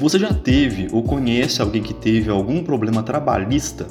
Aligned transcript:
Você 0.00 0.18
já 0.18 0.34
teve 0.34 0.88
ou 0.92 1.02
conhece 1.02 1.62
alguém 1.62 1.82
que 1.82 1.94
teve 1.94 2.28
algum 2.28 2.62
problema 2.64 3.02
trabalhista? 3.02 3.86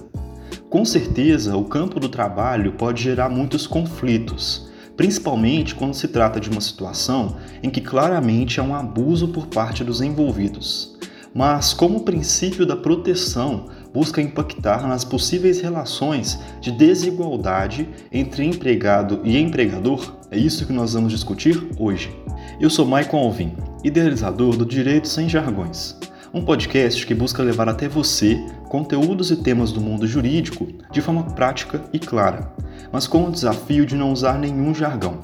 Com 0.69 0.83
certeza, 0.83 1.55
o 1.55 1.63
campo 1.63 1.99
do 1.99 2.09
trabalho 2.09 2.73
pode 2.73 3.01
gerar 3.01 3.29
muitos 3.29 3.65
conflitos, 3.65 4.69
principalmente 4.97 5.73
quando 5.73 5.93
se 5.93 6.07
trata 6.09 6.39
de 6.39 6.49
uma 6.49 6.59
situação 6.59 7.37
em 7.61 7.69
que 7.69 7.79
claramente 7.79 8.59
há 8.59 8.63
um 8.63 8.75
abuso 8.75 9.29
por 9.29 9.47
parte 9.47 9.83
dos 9.83 10.01
envolvidos. 10.01 10.97
Mas, 11.33 11.73
como 11.73 11.97
o 11.97 12.03
princípio 12.03 12.65
da 12.65 12.75
proteção 12.75 13.67
busca 13.91 14.21
impactar 14.21 14.87
nas 14.87 15.03
possíveis 15.03 15.61
relações 15.61 16.37
de 16.59 16.71
desigualdade 16.71 17.89
entre 18.11 18.43
empregado 18.45 19.21
e 19.23 19.37
empregador, 19.37 20.15
é 20.29 20.37
isso 20.37 20.67
que 20.67 20.73
nós 20.73 20.93
vamos 20.93 21.11
discutir 21.11 21.65
hoje. 21.79 22.11
Eu 22.59 22.69
sou 22.69 22.85
Michael 22.85 23.23
Alvin, 23.23 23.55
idealizador 23.83 24.55
do 24.55 24.65
Direito 24.65 25.09
Sem 25.09 25.27
Jargões, 25.27 25.97
um 26.33 26.41
podcast 26.41 27.05
que 27.05 27.13
busca 27.13 27.43
levar 27.43 27.67
até 27.67 27.87
você 27.87 28.41
conteúdos 28.69 29.29
e 29.29 29.35
temas 29.35 29.73
do 29.73 29.81
mundo 29.81 30.07
jurídico 30.07 30.67
de 30.89 31.01
forma 31.01 31.23
prática 31.23 31.81
e 31.91 31.99
clara, 31.99 32.53
mas 32.93 33.07
com 33.07 33.25
o 33.25 33.31
desafio 33.31 33.85
de 33.85 33.95
não 33.95 34.13
usar 34.13 34.39
nenhum 34.39 34.73
jargão. 34.73 35.19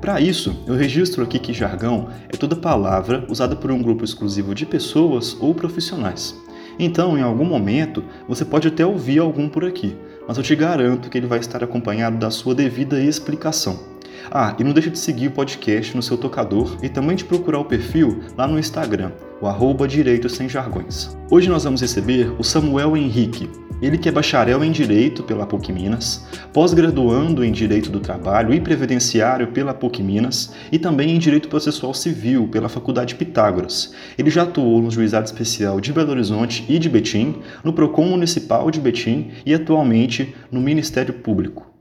Para 0.00 0.20
isso, 0.20 0.62
eu 0.64 0.76
registro 0.76 1.24
aqui 1.24 1.40
que 1.40 1.52
jargão 1.52 2.08
é 2.32 2.36
toda 2.36 2.54
palavra 2.54 3.26
usada 3.28 3.56
por 3.56 3.72
um 3.72 3.82
grupo 3.82 4.04
exclusivo 4.04 4.54
de 4.54 4.64
pessoas 4.64 5.36
ou 5.40 5.52
profissionais. 5.52 6.40
Então, 6.78 7.18
em 7.18 7.22
algum 7.22 7.44
momento, 7.44 8.04
você 8.28 8.44
pode 8.44 8.68
até 8.68 8.86
ouvir 8.86 9.18
algum 9.18 9.48
por 9.48 9.64
aqui, 9.64 9.96
mas 10.26 10.36
eu 10.36 10.42
te 10.42 10.54
garanto 10.54 11.10
que 11.10 11.18
ele 11.18 11.26
vai 11.26 11.40
estar 11.40 11.64
acompanhado 11.64 12.16
da 12.16 12.30
sua 12.30 12.54
devida 12.54 13.00
explicação. 13.02 13.93
Ah, 14.30 14.54
e 14.58 14.64
não 14.64 14.72
deixe 14.72 14.90
de 14.90 14.98
seguir 14.98 15.28
o 15.28 15.32
podcast 15.32 15.94
no 15.96 16.02
seu 16.02 16.16
tocador 16.16 16.76
e 16.82 16.88
também 16.88 17.16
de 17.16 17.24
procurar 17.24 17.58
o 17.58 17.64
perfil 17.64 18.20
lá 18.36 18.46
no 18.46 18.58
Instagram, 18.58 19.12
o 19.40 19.46
arroba 19.46 19.86
Direito 19.86 20.28
Sem 20.28 20.48
Jargões. 20.48 21.16
Hoje 21.30 21.48
nós 21.48 21.64
vamos 21.64 21.80
receber 21.80 22.32
o 22.38 22.44
Samuel 22.44 22.96
Henrique, 22.96 23.48
ele 23.82 23.98
que 23.98 24.08
é 24.08 24.12
bacharel 24.12 24.64
em 24.64 24.70
Direito 24.70 25.22
pela 25.22 25.46
PUC 25.46 25.72
Minas, 25.72 26.26
pós-graduando 26.52 27.44
em 27.44 27.52
Direito 27.52 27.90
do 27.90 28.00
Trabalho 28.00 28.54
e 28.54 28.60
Previdenciário 28.60 29.48
pela 29.48 29.74
PUC 29.74 30.02
Minas 30.02 30.54
e 30.70 30.78
também 30.78 31.10
em 31.10 31.18
Direito 31.18 31.48
Processual 31.48 31.92
Civil 31.92 32.48
pela 32.48 32.68
Faculdade 32.68 33.14
Pitágoras. 33.14 33.92
Ele 34.16 34.30
já 34.30 34.44
atuou 34.44 34.80
no 34.80 34.90
Juizado 34.90 35.26
Especial 35.26 35.80
de 35.80 35.92
Belo 35.92 36.12
Horizonte 36.12 36.64
e 36.68 36.78
de 36.78 36.88
Betim, 36.88 37.36
no 37.62 37.72
PROCON 37.72 38.06
Municipal 38.06 38.70
de 38.70 38.80
Betim 38.80 39.32
e 39.44 39.52
atualmente 39.52 40.34
no 40.50 40.60
Ministério 40.60 41.12
Público. 41.12 41.73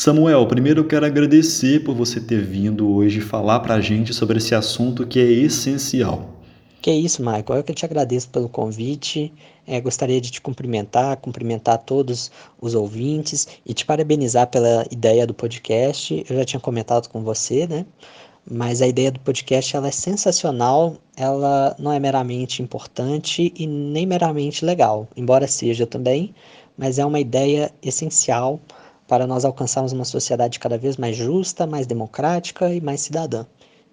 Samuel, 0.00 0.46
primeiro 0.46 0.80
eu 0.80 0.86
quero 0.86 1.04
agradecer 1.04 1.84
por 1.84 1.94
você 1.94 2.18
ter 2.18 2.42
vindo 2.42 2.90
hoje 2.90 3.20
falar 3.20 3.60
para 3.60 3.74
a 3.74 3.82
gente 3.82 4.14
sobre 4.14 4.38
esse 4.38 4.54
assunto 4.54 5.06
que 5.06 5.20
é 5.20 5.24
essencial. 5.24 6.40
Que 6.80 6.88
é 6.88 6.94
isso, 6.94 7.20
Michael. 7.20 7.58
Eu 7.58 7.62
que 7.62 7.74
te 7.74 7.84
agradeço 7.84 8.30
pelo 8.30 8.48
convite. 8.48 9.30
É, 9.66 9.78
gostaria 9.78 10.18
de 10.18 10.30
te 10.30 10.40
cumprimentar, 10.40 11.18
cumprimentar 11.18 11.76
todos 11.76 12.32
os 12.58 12.74
ouvintes 12.74 13.46
e 13.66 13.74
te 13.74 13.84
parabenizar 13.84 14.46
pela 14.46 14.86
ideia 14.90 15.26
do 15.26 15.34
podcast. 15.34 16.24
Eu 16.26 16.34
já 16.34 16.46
tinha 16.46 16.60
comentado 16.60 17.06
com 17.10 17.22
você, 17.22 17.66
né? 17.66 17.84
Mas 18.50 18.80
a 18.80 18.86
ideia 18.86 19.10
do 19.10 19.20
podcast 19.20 19.76
ela 19.76 19.88
é 19.88 19.92
sensacional, 19.92 20.96
ela 21.14 21.76
não 21.78 21.92
é 21.92 22.00
meramente 22.00 22.62
importante 22.62 23.52
e 23.54 23.66
nem 23.66 24.06
meramente 24.06 24.64
legal, 24.64 25.06
embora 25.14 25.46
seja 25.46 25.86
também, 25.86 26.34
mas 26.74 26.98
é 26.98 27.04
uma 27.04 27.20
ideia 27.20 27.70
essencial 27.82 28.58
para 29.10 29.26
nós 29.26 29.44
alcançarmos 29.44 29.92
uma 29.92 30.04
sociedade 30.04 30.60
cada 30.60 30.78
vez 30.78 30.96
mais 30.96 31.16
justa, 31.16 31.66
mais 31.66 31.84
democrática 31.84 32.72
e 32.72 32.80
mais 32.80 33.00
cidadã. 33.00 33.44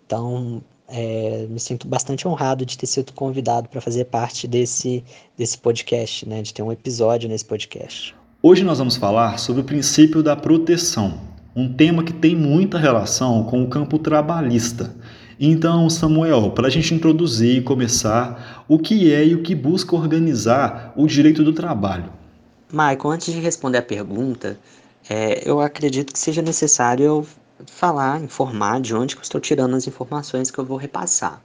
Então, 0.05 0.61
é, 0.87 1.47
me 1.49 1.59
sinto 1.59 1.87
bastante 1.87 2.27
honrado 2.27 2.63
de 2.63 2.77
ter 2.77 2.85
sido 2.85 3.11
convidado 3.13 3.67
para 3.67 3.81
fazer 3.81 4.05
parte 4.05 4.47
desse, 4.47 5.03
desse 5.35 5.57
podcast, 5.57 6.29
né, 6.29 6.43
de 6.43 6.53
ter 6.53 6.61
um 6.61 6.71
episódio 6.71 7.27
nesse 7.27 7.43
podcast. 7.43 8.15
Hoje 8.43 8.63
nós 8.63 8.77
vamos 8.77 8.95
falar 8.95 9.39
sobre 9.39 9.63
o 9.63 9.65
princípio 9.65 10.21
da 10.21 10.35
proteção, 10.35 11.19
um 11.55 11.73
tema 11.73 12.03
que 12.03 12.13
tem 12.13 12.35
muita 12.35 12.77
relação 12.77 13.43
com 13.45 13.63
o 13.63 13.67
campo 13.67 13.97
trabalhista. 13.97 14.95
Então, 15.39 15.89
Samuel, 15.89 16.51
para 16.51 16.67
a 16.67 16.69
gente 16.69 16.93
introduzir 16.93 17.57
e 17.57 17.61
começar, 17.63 18.63
o 18.67 18.77
que 18.77 19.11
é 19.11 19.25
e 19.25 19.33
o 19.33 19.41
que 19.41 19.55
busca 19.55 19.95
organizar 19.95 20.93
o 20.95 21.07
direito 21.07 21.43
do 21.43 21.53
trabalho? 21.53 22.13
Michael, 22.71 23.11
antes 23.11 23.33
de 23.33 23.39
responder 23.39 23.77
a 23.77 23.81
pergunta, 23.81 24.59
é, 25.09 25.41
eu 25.49 25.61
acredito 25.61 26.11
que 26.11 26.19
seja 26.19 26.41
necessário 26.41 27.05
eu 27.05 27.27
falar, 27.65 28.21
informar 28.21 28.81
de 28.81 28.93
onde 28.93 29.15
que 29.15 29.21
eu 29.21 29.23
estou 29.23 29.39
tirando 29.41 29.75
as 29.75 29.87
informações 29.87 30.51
que 30.51 30.59
eu 30.59 30.65
vou 30.65 30.77
repassar. 30.77 31.41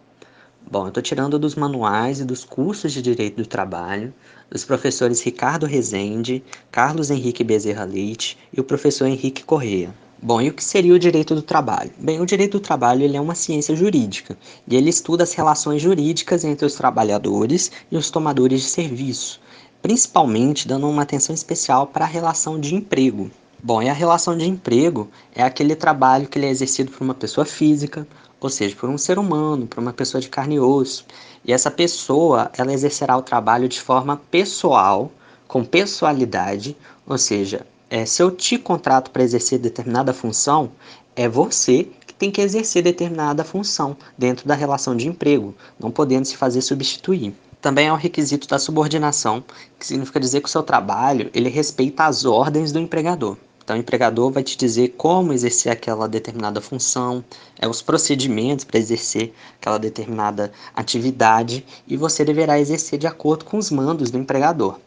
Bom, 0.71 0.84
eu 0.84 0.89
estou 0.89 1.03
tirando 1.03 1.39
dos 1.39 1.55
manuais 1.55 2.21
e 2.21 2.25
dos 2.25 2.45
cursos 2.45 2.93
de 2.93 3.03
Direito 3.03 3.37
do 3.37 3.47
Trabalho, 3.47 4.12
dos 4.50 4.65
professores 4.65 5.21
Ricardo 5.21 5.67
Rezende, 5.67 6.43
Carlos 6.71 7.11
Henrique 7.11 7.45
Bezerra 7.45 7.84
Leite 7.84 8.39
e 8.53 8.61
o 8.61 8.65
professor 8.65 9.06
Henrique 9.06 9.45
Correia. 9.45 9.94
Bom, 10.21 10.41
e 10.41 10.49
o 10.49 10.55
que 10.55 10.62
seria 10.62 10.94
o 10.94 10.99
direito 10.99 11.34
do 11.34 11.43
trabalho? 11.43 11.91
Bem, 11.99 12.21
o 12.21 12.27
direito 12.27 12.53
do 12.53 12.61
trabalho 12.61 13.03
ele 13.03 13.17
é 13.17 13.21
uma 13.21 13.34
ciência 13.34 13.75
jurídica 13.75 14.39
e 14.69 14.77
ele 14.77 14.89
estuda 14.89 15.25
as 15.25 15.34
relações 15.34 15.83
jurídicas 15.83 16.44
entre 16.44 16.65
os 16.65 16.75
trabalhadores 16.75 17.73
e 17.91 17.97
os 17.97 18.09
tomadores 18.09 18.62
de 18.62 18.69
serviço, 18.69 19.41
principalmente 19.81 20.69
dando 20.69 20.89
uma 20.89 21.03
atenção 21.03 21.34
especial 21.34 21.89
para 21.89 22.05
a 22.05 22.09
relação 22.09 22.59
de 22.59 22.75
emprego, 22.75 23.31
Bom, 23.65 23.81
e 23.81 23.89
a 23.89 23.93
relação 23.93 24.37
de 24.37 24.45
emprego 24.49 25.09
é 25.33 25.41
aquele 25.41 25.77
trabalho 25.77 26.27
que 26.27 26.37
ele 26.37 26.47
é 26.47 26.50
exercido 26.50 26.91
por 26.91 27.05
uma 27.05 27.15
pessoa 27.15 27.45
física, 27.45 28.05
ou 28.41 28.50
seja, 28.50 28.75
por 28.75 28.91
um 28.91 28.99
ser 28.99 29.21
humano, 29.21 29.69
por 29.69 29.78
uma 29.78 29.93
pessoa 29.93 30.21
de 30.21 30.28
carne 30.28 30.56
e 30.56 30.61
osso. 30.61 31.06
E 31.45 31.53
essa 31.53 31.71
pessoa, 31.71 32.50
ela 32.59 32.73
exercerá 32.73 33.17
o 33.17 33.23
trabalho 33.23 33.69
de 33.69 33.81
forma 33.81 34.21
pessoal, 34.33 35.12
com 35.47 35.65
pessoalidade, 35.65 36.77
ou 37.06 37.17
seja, 37.17 37.65
é, 37.89 38.05
se 38.05 38.21
eu 38.21 38.33
te 38.33 38.59
contrato 38.59 39.12
para 39.12 39.23
exercer 39.23 39.61
determinada 39.61 40.12
função, 40.12 40.73
é 41.15 41.29
você 41.29 41.89
que 42.05 42.15
tem 42.15 42.33
que 42.33 42.41
exercer 42.41 42.83
determinada 42.83 43.44
função 43.44 43.97
dentro 44.19 44.49
da 44.49 44.56
relação 44.56 44.97
de 44.97 45.06
emprego, 45.06 45.55
não 45.79 45.93
podendo 45.93 46.25
se 46.25 46.37
fazer 46.37 46.62
substituir. 46.62 47.33
Também 47.61 47.87
é 47.87 47.93
um 47.93 47.97
requisito 47.97 48.49
da 48.49 48.59
subordinação, 48.59 49.44
que 49.79 49.87
significa 49.87 50.19
dizer 50.19 50.41
que 50.41 50.49
o 50.49 50.50
seu 50.50 50.65
trabalho 50.65 51.31
ele 51.33 51.49
respeita 51.49 52.06
as 52.06 52.25
ordens 52.25 52.73
do 52.73 52.81
empregador. 52.81 53.37
Então, 53.62 53.77
o 53.77 53.78
empregador 53.78 54.31
vai 54.31 54.43
te 54.43 54.56
dizer 54.56 54.95
como 54.97 55.33
exercer 55.33 55.71
aquela 55.71 56.09
determinada 56.09 56.61
função, 56.61 57.25
é, 57.59 57.69
os 57.69 57.81
procedimentos 57.81 58.65
para 58.65 58.78
exercer 58.78 59.33
aquela 59.61 59.78
determinada 59.78 60.53
atividade 60.75 61.65
e 61.87 61.97
você 61.97 62.25
deverá 62.25 62.59
exercer 62.59 62.99
de 62.99 63.06
acordo 63.06 63.45
com 63.45 63.56
os 63.56 63.71
mandos 63.71 64.11
do 64.11 64.19
empregador. 64.19 64.78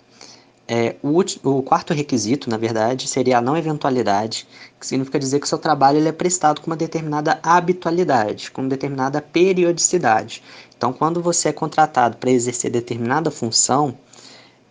É, 0.67 0.95
o, 1.03 1.19
o, 1.43 1.61
quarto 1.61 1.93
requisito, 1.93 2.49
na 2.49 2.57
verdade, 2.57 3.07
seria 3.07 3.37
a 3.37 3.41
não 3.41 3.55
eventualidade, 3.55 4.47
que 4.79 4.87
significa 4.87 5.19
dizer 5.19 5.39
que 5.39 5.45
o 5.45 5.49
seu 5.49 5.59
trabalho 5.59 5.99
ele 5.99 6.09
é 6.09 6.11
prestado 6.11 6.59
com 6.59 6.67
uma 6.67 6.75
determinada 6.75 7.39
habitualidade, 7.43 8.49
com 8.49 8.67
determinada 8.67 9.21
periodicidade. 9.21 10.41
Então, 10.75 10.91
quando 10.91 11.21
você 11.21 11.49
é 11.49 11.53
contratado 11.53 12.17
para 12.17 12.31
exercer 12.31 12.71
determinada 12.71 13.29
função, 13.29 13.95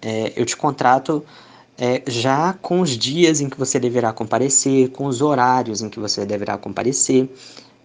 é, 0.02 0.32
eu 0.34 0.44
te 0.44 0.56
contrato 0.56 1.24
é, 1.76 2.02
já 2.06 2.52
com 2.54 2.80
os 2.80 2.90
dias 2.90 3.40
em 3.40 3.48
que 3.48 3.58
você 3.58 3.78
deverá 3.80 4.12
comparecer, 4.12 4.90
com 4.90 5.06
os 5.06 5.20
horários 5.20 5.82
em 5.82 5.88
que 5.88 5.98
você 5.98 6.24
deverá 6.24 6.56
comparecer. 6.56 7.28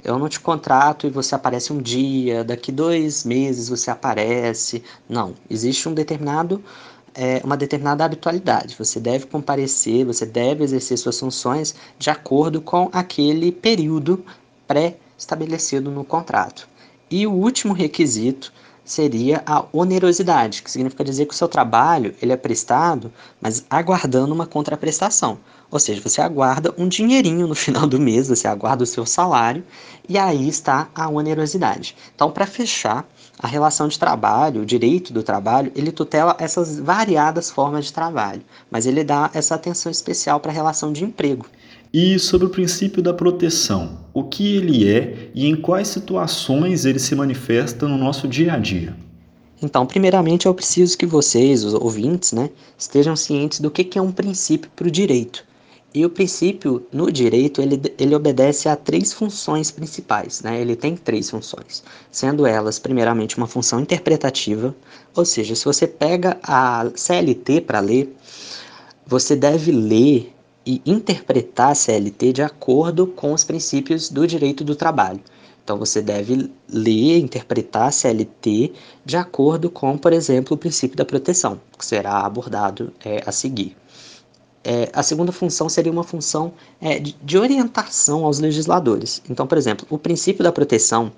Eu 0.03 0.17
não 0.17 0.29
te 0.29 0.39
contrato 0.39 1.07
e 1.07 1.09
você 1.09 1.35
aparece 1.35 1.73
um 1.73 1.81
dia, 1.81 2.43
daqui 2.43 2.71
dois 2.71 3.25
meses 3.25 3.67
você 3.67 3.91
aparece. 3.91 4.83
Não, 5.09 5.33
existe 5.49 5.89
um 5.89 5.93
determinado, 5.93 6.63
é, 7.13 7.41
uma 7.43 7.57
determinada 7.57 8.05
habitualidade. 8.05 8.75
Você 8.77 8.99
deve 8.99 9.25
comparecer, 9.25 10.05
você 10.05 10.25
deve 10.25 10.63
exercer 10.63 10.97
suas 10.97 11.19
funções 11.19 11.75
de 11.97 12.09
acordo 12.09 12.61
com 12.61 12.89
aquele 12.93 13.51
período 13.51 14.23
pré-estabelecido 14.67 15.91
no 15.91 16.05
contrato. 16.05 16.67
E 17.11 17.25
o 17.27 17.31
último 17.31 17.73
requisito 17.73 18.53
seria 18.89 19.43
a 19.45 19.63
onerosidade, 19.71 20.63
que 20.63 20.71
significa 20.71 21.03
dizer 21.03 21.27
que 21.27 21.33
o 21.33 21.37
seu 21.37 21.47
trabalho 21.47 22.15
ele 22.19 22.33
é 22.33 22.35
prestado, 22.35 23.13
mas 23.39 23.63
aguardando 23.69 24.33
uma 24.33 24.47
contraprestação. 24.47 25.37
Ou 25.69 25.77
seja, 25.77 26.01
você 26.01 26.19
aguarda 26.19 26.73
um 26.75 26.87
dinheirinho 26.87 27.45
no 27.45 27.53
final 27.55 27.85
do 27.85 27.99
mês, 27.99 28.27
você 28.27 28.47
aguarda 28.47 28.83
o 28.83 28.87
seu 28.87 29.05
salário, 29.05 29.63
e 30.07 30.17
aí 30.17 30.49
está 30.49 30.89
a 30.95 31.07
onerosidade. 31.07 31.95
Então, 32.15 32.31
para 32.31 32.47
fechar, 32.47 33.07
a 33.37 33.47
relação 33.47 33.87
de 33.87 33.99
trabalho, 33.99 34.63
o 34.63 34.65
direito 34.65 35.13
do 35.13 35.21
trabalho, 35.21 35.71
ele 35.75 35.91
tutela 35.91 36.35
essas 36.39 36.79
variadas 36.79 37.51
formas 37.51 37.85
de 37.85 37.93
trabalho, 37.93 38.41
mas 38.71 38.87
ele 38.87 39.03
dá 39.03 39.29
essa 39.33 39.53
atenção 39.53 39.91
especial 39.91 40.39
para 40.39 40.51
a 40.51 40.53
relação 40.53 40.91
de 40.91 41.05
emprego. 41.05 41.45
E 41.91 42.19
sobre 42.19 42.45
o 42.45 42.51
princípio 42.51 43.01
da 43.01 43.11
proteção, 43.11 44.05
o 44.13 44.23
que 44.23 44.55
ele 44.55 44.87
é 44.87 45.31
e 45.33 45.47
em 45.47 45.55
quais 45.55 45.87
situações 45.87 46.85
ele 46.85 46.99
se 46.99 47.15
manifesta 47.15 47.87
no 47.87 47.97
nosso 47.97 48.27
dia 48.27 48.53
a 48.53 48.59
dia? 48.59 48.95
Então, 49.59 49.87
primeiramente, 49.87 50.45
eu 50.45 50.53
preciso 50.53 50.95
que 50.95 51.07
vocês, 51.07 51.63
os 51.63 51.73
ouvintes, 51.73 52.31
né, 52.31 52.51
estejam 52.77 53.15
cientes 53.15 53.59
do 53.59 53.71
que 53.71 53.97
é 53.97 54.01
um 54.01 54.11
princípio 54.11 54.69
para 54.75 54.87
o 54.87 54.91
direito. 54.91 55.43
E 55.91 56.05
o 56.05 56.11
princípio 56.11 56.85
no 56.93 57.11
direito 57.11 57.59
ele, 57.59 57.81
ele 57.97 58.13
obedece 58.13 58.69
a 58.69 58.75
três 58.75 59.11
funções 59.11 59.71
principais, 59.71 60.43
né? 60.43 60.61
Ele 60.61 60.75
tem 60.75 60.95
três 60.95 61.31
funções, 61.31 61.83
sendo 62.11 62.45
elas 62.45 62.77
primeiramente 62.77 63.35
uma 63.35 63.47
função 63.47 63.79
interpretativa, 63.79 64.75
ou 65.15 65.25
seja, 65.25 65.55
se 65.55 65.65
você 65.65 65.87
pega 65.87 66.37
a 66.43 66.87
CLT 66.95 67.61
para 67.61 67.79
ler, 67.79 68.15
você 69.07 69.35
deve 69.35 69.71
ler 69.71 70.31
e 70.65 70.81
interpretar 70.85 71.71
a 71.71 71.75
CLT 71.75 72.33
de 72.33 72.41
acordo 72.41 73.07
com 73.07 73.33
os 73.33 73.43
princípios 73.43 74.09
do 74.09 74.27
direito 74.27 74.63
do 74.63 74.75
trabalho. 74.75 75.19
Então 75.63 75.77
você 75.77 76.01
deve 76.01 76.51
ler 76.67 77.19
interpretar 77.19 77.89
a 77.89 77.91
CLT 77.91 78.73
de 79.05 79.17
acordo 79.17 79.69
com, 79.69 79.97
por 79.97 80.11
exemplo, 80.11 80.55
o 80.55 80.57
princípio 80.57 80.97
da 80.97 81.05
proteção, 81.05 81.61
que 81.77 81.85
será 81.85 82.25
abordado 82.25 82.91
é, 83.05 83.21
a 83.25 83.31
seguir. 83.31 83.77
É, 84.63 84.89
a 84.91 85.03
segunda 85.03 85.31
função 85.31 85.69
seria 85.69 85.91
uma 85.91 86.03
função 86.03 86.53
é, 86.81 86.99
de, 86.99 87.15
de, 87.23 87.37
orientação 87.37 88.25
aos 88.25 88.39
legisladores. 88.39 89.21
Então, 89.29 89.47
por 89.47 89.57
exemplo, 89.57 89.85
o 89.89 89.97
princípio 89.97 90.43
da 90.43 90.51
proteção 90.51 91.11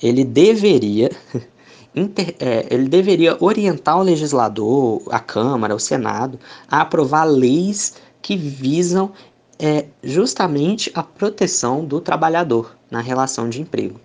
ele 0.00 0.24
deveria 0.24 1.10
inter, 1.94 2.34
é, 2.38 2.66
ele 2.70 2.88
deveria 2.88 3.36
orientar 3.40 3.98
o 3.98 4.02
legislador, 4.02 5.02
a 5.10 5.18
Câmara, 5.18 5.74
o 5.74 5.80
Senado, 5.80 6.38
a 6.70 6.82
aprovar 6.82 7.24
leis 7.24 7.94
que 8.26 8.36
visam 8.36 9.12
é, 9.56 9.86
justamente 10.02 10.90
a 10.96 11.00
proteção 11.00 11.84
do 11.84 12.00
trabalhador 12.00 12.76
na 12.90 13.00
relação 13.00 13.48
de 13.48 13.62
emprego. 13.62 14.00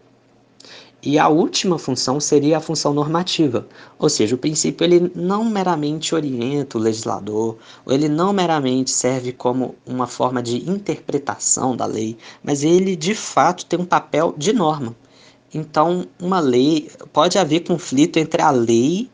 E 1.01 1.17
a 1.17 1.27
última 1.27 1.79
função 1.79 2.19
seria 2.19 2.59
a 2.59 2.61
função 2.61 2.93
normativa, 2.93 3.67
ou 3.97 4.07
seja, 4.09 4.35
o 4.35 4.37
princípio 4.37 4.85
ele 4.85 5.11
não 5.15 5.43
meramente 5.43 6.13
orienta 6.13 6.77
o 6.77 6.81
legislador, 6.81 7.57
ou 7.83 7.91
ele 7.91 8.07
não 8.07 8.31
meramente 8.31 8.91
serve 8.91 9.31
como 9.31 9.73
uma 9.87 10.05
forma 10.05 10.43
de 10.43 10.69
interpretação 10.69 11.75
da 11.75 11.87
lei, 11.87 12.15
mas 12.43 12.63
ele 12.63 12.95
de 12.95 13.15
fato 13.15 13.65
tem 13.65 13.79
um 13.79 13.85
papel 13.85 14.35
de 14.37 14.53
norma. 14.53 14.95
Então, 15.51 16.05
uma 16.19 16.39
lei 16.39 16.91
pode 17.11 17.39
haver 17.39 17.61
conflito 17.61 18.17
entre 18.17 18.39
a 18.39 18.51
lei 18.51 19.09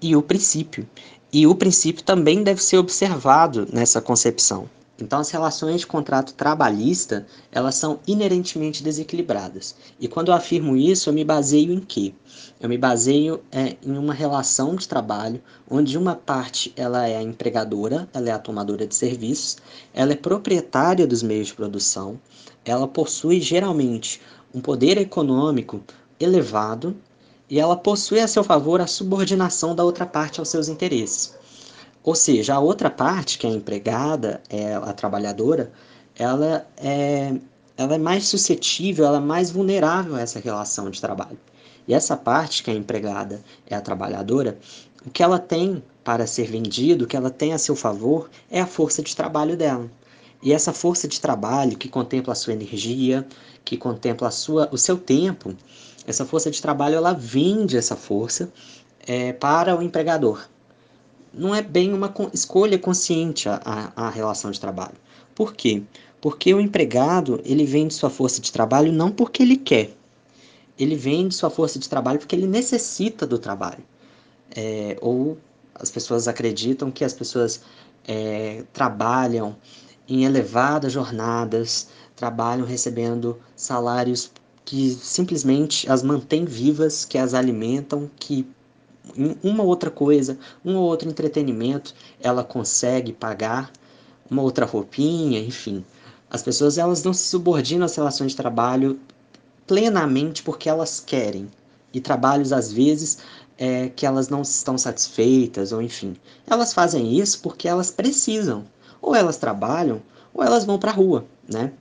e 0.00 0.16
o 0.16 0.22
princípio, 0.22 0.86
e 1.32 1.46
o 1.46 1.54
princípio 1.54 2.02
também 2.02 2.42
deve 2.42 2.62
ser 2.62 2.78
observado 2.78 3.66
nessa 3.72 4.00
concepção. 4.00 4.68
Então, 4.98 5.18
as 5.18 5.30
relações 5.30 5.80
de 5.80 5.86
contrato 5.86 6.32
trabalhista, 6.32 7.26
elas 7.52 7.74
são 7.74 8.00
inerentemente 8.06 8.82
desequilibradas. 8.82 9.74
E 10.00 10.08
quando 10.08 10.28
eu 10.28 10.34
afirmo 10.34 10.74
isso, 10.74 11.10
eu 11.10 11.12
me 11.12 11.22
baseio 11.22 11.70
em 11.70 11.80
quê? 11.80 12.14
Eu 12.58 12.68
me 12.68 12.78
baseio 12.78 13.42
é, 13.52 13.76
em 13.84 13.98
uma 13.98 14.14
relação 14.14 14.74
de 14.74 14.88
trabalho 14.88 15.42
onde 15.70 15.98
uma 15.98 16.14
parte 16.14 16.72
ela 16.74 17.06
é 17.06 17.16
a 17.18 17.22
empregadora, 17.22 18.08
ela 18.14 18.30
é 18.30 18.32
a 18.32 18.38
tomadora 18.38 18.86
de 18.86 18.94
serviços, 18.94 19.58
ela 19.92 20.12
é 20.12 20.16
proprietária 20.16 21.06
dos 21.06 21.22
meios 21.22 21.48
de 21.48 21.54
produção, 21.54 22.18
ela 22.64 22.88
possui 22.88 23.38
geralmente 23.38 24.22
um 24.54 24.60
poder 24.60 24.96
econômico 24.96 25.82
elevado 26.18 26.96
e 27.48 27.60
ela 27.60 27.76
possui 27.76 28.20
a 28.20 28.28
seu 28.28 28.42
favor 28.42 28.80
a 28.80 28.86
subordinação 28.86 29.74
da 29.74 29.84
outra 29.84 30.04
parte 30.04 30.40
aos 30.40 30.48
seus 30.48 30.68
interesses. 30.68 31.34
Ou 32.02 32.14
seja, 32.14 32.54
a 32.54 32.60
outra 32.60 32.90
parte, 32.90 33.38
que 33.38 33.46
é 33.46 33.50
a 33.50 33.52
empregada, 33.52 34.40
é 34.48 34.74
a 34.74 34.92
trabalhadora, 34.92 35.72
ela 36.14 36.66
é, 36.76 37.34
ela 37.76 37.94
é 37.94 37.98
mais 37.98 38.26
suscetível, 38.26 39.04
ela 39.04 39.18
é 39.18 39.20
mais 39.20 39.50
vulnerável 39.50 40.14
a 40.14 40.20
essa 40.20 40.38
relação 40.38 40.90
de 40.90 41.00
trabalho. 41.00 41.38
E 41.86 41.94
essa 41.94 42.16
parte, 42.16 42.62
que 42.62 42.70
é 42.70 42.74
a 42.74 42.76
empregada, 42.76 43.42
é 43.68 43.74
a 43.74 43.80
trabalhadora, 43.80 44.58
o 45.04 45.10
que 45.10 45.22
ela 45.22 45.38
tem 45.38 45.82
para 46.02 46.26
ser 46.26 46.48
vendido, 46.48 47.04
o 47.04 47.08
que 47.08 47.16
ela 47.16 47.30
tem 47.30 47.52
a 47.52 47.58
seu 47.58 47.76
favor, 47.76 48.30
é 48.50 48.60
a 48.60 48.66
força 48.66 49.02
de 49.02 49.14
trabalho 49.14 49.56
dela. 49.56 49.88
E 50.42 50.52
essa 50.52 50.72
força 50.72 51.08
de 51.08 51.20
trabalho 51.20 51.76
que 51.76 51.88
contempla 51.88 52.32
a 52.32 52.36
sua 52.36 52.52
energia, 52.52 53.26
que 53.64 53.76
contempla 53.76 54.28
a 54.28 54.30
sua, 54.30 54.68
o 54.70 54.78
seu 54.78 54.96
tempo, 54.96 55.54
essa 56.06 56.24
força 56.24 56.50
de 56.50 56.60
trabalho 56.62 56.96
ela 56.96 57.12
vende 57.12 57.76
essa 57.76 57.96
força 57.96 58.52
é, 59.06 59.32
para 59.32 59.76
o 59.76 59.82
empregador 59.82 60.46
não 61.36 61.54
é 61.54 61.60
bem 61.60 61.92
uma 61.92 62.12
escolha 62.32 62.78
consciente 62.78 63.48
a, 63.48 63.92
a, 63.94 64.08
relação 64.08 64.50
de 64.50 64.58
trabalho. 64.58 64.94
Por 65.34 65.54
quê? 65.54 65.82
Porque 66.20 66.52
o 66.54 66.60
empregado 66.60 67.40
ele 67.44 67.64
vende 67.64 67.92
sua 67.92 68.08
força 68.08 68.40
de 68.40 68.50
trabalho 68.50 68.90
não 68.90 69.10
porque 69.10 69.42
ele 69.42 69.56
quer, 69.56 69.90
ele 70.78 70.96
vende 70.96 71.34
sua 71.34 71.50
força 71.50 71.78
de 71.78 71.88
trabalho 71.88 72.18
porque 72.18 72.34
ele 72.34 72.46
necessita 72.46 73.26
do 73.26 73.38
trabalho. 73.38 73.84
É, 74.56 74.96
ou 75.02 75.36
as 75.74 75.90
pessoas 75.90 76.26
acreditam 76.26 76.90
que 76.90 77.04
as 77.04 77.12
pessoas 77.12 77.60
é, 78.08 78.64
trabalham 78.72 79.56
em 80.08 80.24
elevadas 80.24 80.92
jornadas, 80.92 81.88
trabalham 82.14 82.64
recebendo 82.64 83.38
salários 83.54 84.32
que 84.66 84.90
simplesmente 84.90 85.90
as 85.90 86.02
mantêm 86.02 86.44
vivas, 86.44 87.04
que 87.04 87.16
as 87.16 87.34
alimentam, 87.34 88.10
que 88.18 88.44
uma 89.42 89.62
outra 89.62 89.90
coisa, 89.90 90.36
um 90.64 90.74
ou 90.74 90.82
outro 90.82 91.08
entretenimento, 91.08 91.94
ela 92.20 92.42
consegue 92.42 93.12
pagar 93.12 93.70
uma 94.28 94.42
outra 94.42 94.66
roupinha, 94.66 95.38
enfim. 95.38 95.84
As 96.28 96.42
pessoas 96.42 96.78
elas 96.78 97.04
não 97.04 97.14
se 97.14 97.28
subordinam 97.28 97.86
às 97.86 97.94
relações 97.94 98.32
de 98.32 98.36
trabalho 98.36 98.98
plenamente 99.68 100.42
porque 100.42 100.68
elas 100.68 100.98
querem. 100.98 101.48
E 101.94 102.00
trabalhos 102.00 102.52
às 102.52 102.72
vezes 102.72 103.18
é, 103.56 103.88
que 103.88 104.04
elas 104.04 104.28
não 104.28 104.42
estão 104.42 104.76
satisfeitas, 104.76 105.70
ou 105.70 105.80
enfim. 105.80 106.16
Elas 106.44 106.74
fazem 106.74 107.16
isso 107.16 107.40
porque 107.40 107.68
elas 107.68 107.92
precisam. 107.92 108.64
Ou 109.00 109.14
elas 109.14 109.36
trabalham, 109.36 110.02
ou 110.34 110.42
elas 110.42 110.64
vão 110.64 110.76
para 110.76 110.90
a 110.90 110.94
rua, 110.94 111.24
né? 111.48 111.72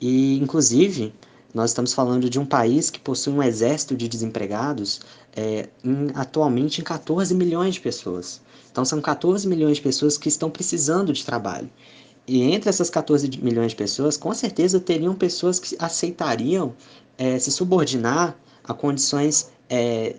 E, 0.00 0.38
inclusive, 0.38 1.12
nós 1.54 1.70
estamos 1.70 1.92
falando 1.92 2.30
de 2.30 2.38
um 2.38 2.46
país 2.46 2.90
que 2.90 2.98
possui 2.98 3.32
um 3.32 3.42
exército 3.42 3.94
de 3.94 4.08
desempregados 4.08 5.00
é, 5.36 5.68
em, 5.84 6.08
atualmente 6.14 6.80
em 6.80 6.84
14 6.84 7.34
milhões 7.34 7.74
de 7.74 7.80
pessoas. 7.80 8.40
Então, 8.70 8.84
são 8.84 9.00
14 9.00 9.46
milhões 9.46 9.76
de 9.76 9.82
pessoas 9.82 10.16
que 10.16 10.28
estão 10.28 10.50
precisando 10.50 11.12
de 11.12 11.24
trabalho. 11.24 11.68
E 12.26 12.42
entre 12.42 12.70
essas 12.70 12.88
14 12.88 13.28
milhões 13.42 13.72
de 13.72 13.76
pessoas, 13.76 14.16
com 14.16 14.32
certeza 14.32 14.80
teriam 14.80 15.14
pessoas 15.14 15.58
que 15.58 15.76
aceitariam 15.78 16.74
é, 17.18 17.38
se 17.38 17.50
subordinar 17.50 18.36
a 18.64 18.72
condições 18.72 19.50
é, 19.68 20.16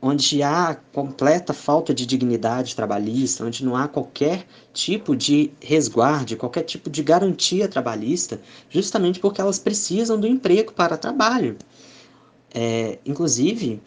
onde 0.00 0.42
há 0.42 0.76
completa 0.92 1.52
falta 1.52 1.92
de 1.92 2.06
dignidade 2.06 2.76
trabalhista, 2.76 3.44
onde 3.44 3.64
não 3.64 3.74
há 3.74 3.88
qualquer 3.88 4.46
tipo 4.72 5.16
de 5.16 5.50
resguardo, 5.60 6.36
qualquer 6.36 6.62
tipo 6.62 6.88
de 6.88 7.02
garantia 7.02 7.68
trabalhista, 7.68 8.40
justamente 8.70 9.18
porque 9.18 9.40
elas 9.40 9.58
precisam 9.58 10.18
do 10.18 10.26
emprego 10.26 10.72
para 10.72 10.96
trabalho. 10.96 11.56
É, 12.54 12.98
inclusive, 13.04 13.82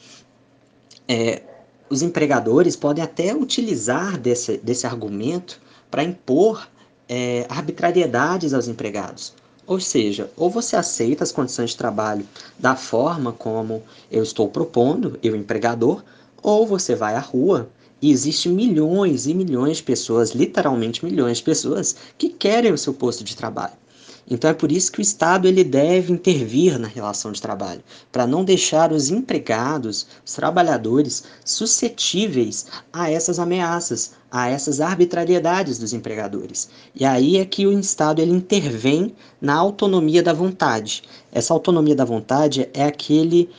é, 1.08 1.44
os 1.90 2.02
empregadores 2.02 2.76
podem 2.76 3.04
até 3.04 3.34
utilizar 3.34 4.18
desse, 4.18 4.58
desse 4.58 4.86
argumento 4.86 5.62
para 5.90 6.04
impor 6.04 6.68
é, 7.08 7.46
arbitrariedades 7.50 8.54
aos 8.54 8.68
empregados. 8.68 9.34
Ou 9.68 9.80
seja, 9.80 10.30
ou 10.36 10.50
você 10.50 10.76
aceita 10.76 11.24
as 11.24 11.32
condições 11.32 11.72
de 11.72 11.78
trabalho 11.78 12.28
da 12.58 12.76
forma 12.76 13.32
como 13.32 13.84
eu 14.12 14.24
estou 14.24 14.50
propondo, 14.50 15.18
eu 15.22 15.36
empregador, 15.36 16.04
ou 16.42 16.66
você 16.66 16.96
vai 16.96 17.16
à 17.16 17.20
rua 17.20 17.70
e 18.02 18.12
existem 18.12 18.52
milhões 18.52 19.28
e 19.28 19.34
milhões 19.34 19.78
de 19.78 19.84
pessoas, 19.84 20.32
literalmente 20.32 21.06
milhões 21.06 21.38
de 21.38 21.44
pessoas, 21.44 21.96
que 22.18 22.30
querem 22.30 22.74
o 22.74 22.78
seu 22.78 22.94
posto 22.94 23.24
de 23.24 23.36
trabalho. 23.36 23.81
Então 24.30 24.50
é 24.50 24.54
por 24.54 24.72
isso 24.72 24.92
que 24.92 25.00
o 25.00 25.02
Estado 25.02 25.48
ele 25.48 25.64
deve 25.64 26.14
intervir 26.14 26.80
na 26.80 26.88
relação 26.88 27.32
de 27.32 27.42
trabalho, 27.42 27.84
para 28.12 28.28
não 28.28 28.44
deixar 28.44 28.92
os 28.92 29.10
empregados, 29.10 30.08
os 30.26 30.34
trabalhadores, 30.34 31.24
suscetíveis 31.44 32.66
a 32.94 33.10
essas 33.10 33.40
ameaças, 33.40 34.14
a 34.32 34.50
essas 34.50 34.80
arbitrariedades 34.80 35.78
dos 35.78 35.92
empregadores. 35.92 36.70
E 36.96 37.04
aí 37.04 37.38
é 37.38 37.46
que 37.46 37.68
o 37.68 37.78
Estado 37.78 38.22
ele 38.22 38.32
intervém 38.32 39.14
na 39.42 39.56
autonomia 39.56 40.24
da 40.24 40.34
vontade. 40.34 41.04
Essa 41.32 41.54
autonomia 41.54 41.96
da 41.96 42.06
vontade 42.06 42.70
é 42.74 42.86
aquele 42.86 43.50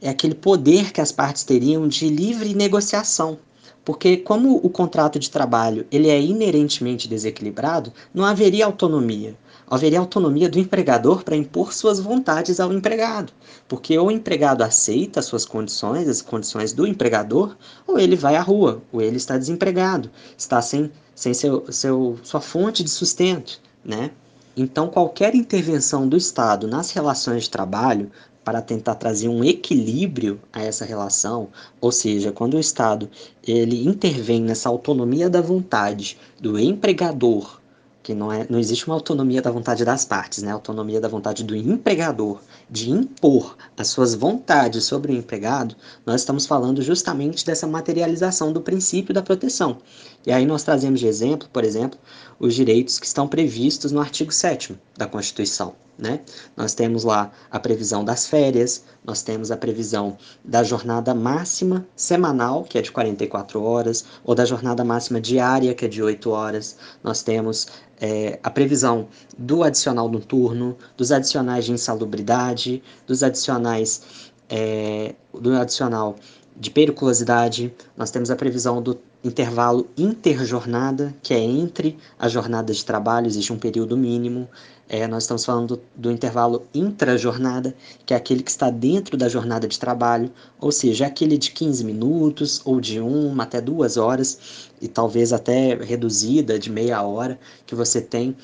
é 0.00 0.08
aquele 0.08 0.34
poder 0.34 0.92
que 0.92 1.00
as 1.00 1.12
partes 1.12 1.44
teriam 1.44 1.86
de 1.86 2.08
livre 2.08 2.54
negociação. 2.54 3.38
Porque 3.84 4.16
como 4.16 4.56
o 4.56 4.68
contrato 4.68 5.18
de 5.18 5.30
trabalho 5.30 5.86
ele 5.90 6.08
é 6.08 6.20
inerentemente 6.20 7.08
desequilibrado, 7.08 7.92
não 8.12 8.24
haveria 8.24 8.66
autonomia 8.66 9.36
haveria 9.74 10.00
autonomia 10.00 10.50
do 10.50 10.58
empregador 10.58 11.24
para 11.24 11.34
impor 11.34 11.72
suas 11.72 11.98
vontades 11.98 12.60
ao 12.60 12.70
empregado, 12.74 13.32
porque 13.66 13.96
ou 13.96 14.08
o 14.08 14.10
empregado 14.10 14.60
aceita 14.60 15.18
as 15.18 15.24
suas 15.24 15.46
condições, 15.46 16.06
as 16.10 16.20
condições 16.20 16.74
do 16.74 16.86
empregador, 16.86 17.56
ou 17.86 17.98
ele 17.98 18.14
vai 18.14 18.36
à 18.36 18.42
rua, 18.42 18.82
ou 18.92 19.00
ele 19.00 19.16
está 19.16 19.38
desempregado, 19.38 20.10
está 20.36 20.60
sem, 20.60 20.92
sem 21.14 21.32
seu, 21.32 21.64
seu, 21.72 22.18
sua 22.22 22.42
fonte 22.42 22.84
de 22.84 22.90
sustento, 22.90 23.62
né? 23.82 24.10
Então, 24.54 24.88
qualquer 24.88 25.34
intervenção 25.34 26.06
do 26.06 26.18
Estado 26.18 26.68
nas 26.68 26.90
relações 26.90 27.44
de 27.44 27.50
trabalho 27.50 28.10
para 28.44 28.60
tentar 28.60 28.96
trazer 28.96 29.28
um 29.28 29.42
equilíbrio 29.42 30.38
a 30.52 30.62
essa 30.62 30.84
relação, 30.84 31.48
ou 31.80 31.90
seja, 31.90 32.30
quando 32.30 32.58
o 32.58 32.60
Estado 32.60 33.08
ele 33.42 33.88
intervém 33.88 34.42
nessa 34.42 34.68
autonomia 34.68 35.30
da 35.30 35.40
vontade 35.40 36.18
do 36.38 36.58
empregador 36.58 37.61
que 38.02 38.14
não, 38.14 38.32
é, 38.32 38.46
não 38.50 38.58
existe 38.58 38.86
uma 38.86 38.94
autonomia 38.94 39.40
da 39.40 39.50
vontade 39.50 39.84
das 39.84 40.04
partes, 40.04 40.42
né? 40.42 40.50
A 40.50 40.54
autonomia 40.54 41.00
da 41.00 41.08
vontade 41.08 41.44
do 41.44 41.54
empregador 41.54 42.40
de 42.68 42.90
impor 42.90 43.56
as 43.76 43.88
suas 43.88 44.14
vontades 44.14 44.84
sobre 44.84 45.12
o 45.12 45.16
empregado, 45.16 45.76
nós 46.04 46.22
estamos 46.22 46.46
falando 46.46 46.82
justamente 46.82 47.44
dessa 47.44 47.66
materialização 47.66 48.52
do 48.52 48.60
princípio 48.60 49.14
da 49.14 49.22
proteção. 49.22 49.78
E 50.26 50.32
aí 50.32 50.46
nós 50.46 50.62
trazemos 50.62 51.00
de 51.00 51.06
exemplo, 51.06 51.48
por 51.52 51.64
exemplo, 51.64 51.98
os 52.38 52.54
direitos 52.54 52.98
que 52.98 53.06
estão 53.06 53.26
previstos 53.26 53.92
no 53.92 54.00
artigo 54.00 54.32
7 54.32 54.78
da 54.96 55.06
Constituição. 55.06 55.74
Né? 55.98 56.20
Nós 56.56 56.74
temos 56.74 57.04
lá 57.04 57.30
a 57.50 57.60
previsão 57.60 58.04
das 58.04 58.26
férias, 58.26 58.84
nós 59.04 59.22
temos 59.22 59.50
a 59.50 59.56
previsão 59.56 60.16
da 60.42 60.64
jornada 60.64 61.14
máxima 61.14 61.86
semanal, 61.94 62.64
que 62.64 62.78
é 62.78 62.82
de 62.82 62.90
44 62.90 63.62
horas, 63.62 64.04
ou 64.24 64.34
da 64.34 64.44
jornada 64.44 64.84
máxima 64.84 65.20
diária, 65.20 65.74
que 65.74 65.84
é 65.84 65.88
de 65.88 66.02
8 66.02 66.30
horas. 66.30 66.76
Nós 67.04 67.22
temos 67.22 67.68
é, 68.00 68.40
a 68.42 68.50
previsão 68.50 69.06
do 69.38 69.62
adicional 69.62 70.08
noturno, 70.08 70.76
dos 70.96 71.12
adicionais 71.12 71.66
de 71.66 71.72
insalubridade, 71.72 72.82
dos 73.06 73.22
adicionais 73.22 74.02
é, 74.48 75.14
do 75.32 75.54
adicional 75.56 76.16
de 76.62 76.70
periculosidade, 76.70 77.74
nós 77.96 78.12
temos 78.12 78.30
a 78.30 78.36
previsão 78.36 78.80
do 78.80 78.96
intervalo 79.24 79.90
interjornada, 79.98 81.12
que 81.20 81.34
é 81.34 81.40
entre 81.40 81.98
a 82.16 82.28
jornada 82.28 82.72
de 82.72 82.84
trabalho, 82.84 83.26
existe 83.26 83.52
um 83.52 83.58
período 83.58 83.96
mínimo. 83.96 84.48
É, 84.88 85.08
nós 85.08 85.24
estamos 85.24 85.44
falando 85.44 85.76
do, 85.76 85.82
do 85.96 86.12
intervalo 86.12 86.64
intrajornada, 86.72 87.74
que 88.06 88.14
é 88.14 88.16
aquele 88.16 88.44
que 88.44 88.50
está 88.52 88.70
dentro 88.70 89.16
da 89.16 89.28
jornada 89.28 89.66
de 89.66 89.76
trabalho, 89.76 90.30
ou 90.60 90.70
seja, 90.70 91.04
é 91.04 91.08
aquele 91.08 91.36
de 91.36 91.50
15 91.50 91.84
minutos, 91.84 92.62
ou 92.64 92.80
de 92.80 93.00
uma 93.00 93.42
até 93.42 93.60
duas 93.60 93.96
horas, 93.96 94.70
e 94.80 94.86
talvez 94.86 95.32
até 95.32 95.74
reduzida 95.74 96.60
de 96.60 96.70
meia 96.70 97.02
hora, 97.02 97.40
que 97.66 97.74
você 97.74 98.00
tem 98.00 98.36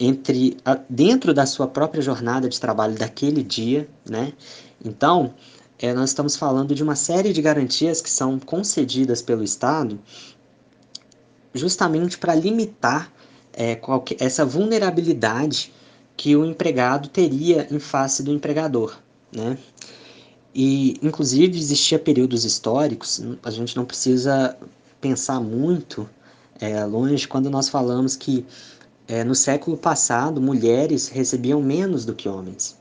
entre 0.00 0.56
a, 0.64 0.80
dentro 0.88 1.34
da 1.34 1.44
sua 1.44 1.68
própria 1.68 2.00
jornada 2.00 2.48
de 2.48 2.58
trabalho 2.58 2.94
daquele 2.94 3.42
dia, 3.42 3.86
né? 4.08 4.32
Então, 4.82 5.34
é, 5.78 5.92
nós 5.92 6.10
estamos 6.10 6.36
falando 6.36 6.74
de 6.74 6.82
uma 6.82 6.96
série 6.96 7.32
de 7.32 7.42
garantias 7.42 8.00
que 8.00 8.10
são 8.10 8.38
concedidas 8.38 9.20
pelo 9.20 9.44
Estado 9.44 9.98
justamente 11.54 12.18
para 12.18 12.34
limitar 12.34 13.12
é, 13.52 13.74
qualquer, 13.74 14.16
essa 14.20 14.44
vulnerabilidade 14.44 15.72
que 16.16 16.34
o 16.36 16.44
empregado 16.44 17.08
teria 17.08 17.66
em 17.70 17.78
face 17.78 18.22
do 18.22 18.32
empregador, 18.32 18.98
né? 19.32 19.58
E, 20.54 20.96
inclusive, 21.02 21.58
existia 21.58 21.98
períodos 21.98 22.44
históricos, 22.44 23.22
a 23.42 23.50
gente 23.50 23.76
não 23.76 23.84
precisa 23.84 24.56
pensar 25.00 25.38
muito 25.38 26.08
é, 26.58 26.82
longe 26.84 27.28
quando 27.28 27.50
nós 27.50 27.68
falamos 27.68 28.16
que 28.16 28.46
é, 29.06 29.22
no 29.22 29.34
século 29.34 29.76
passado 29.76 30.40
mulheres 30.40 31.08
recebiam 31.08 31.60
menos 31.60 32.06
do 32.06 32.14
que 32.14 32.28
homens. 32.28 32.76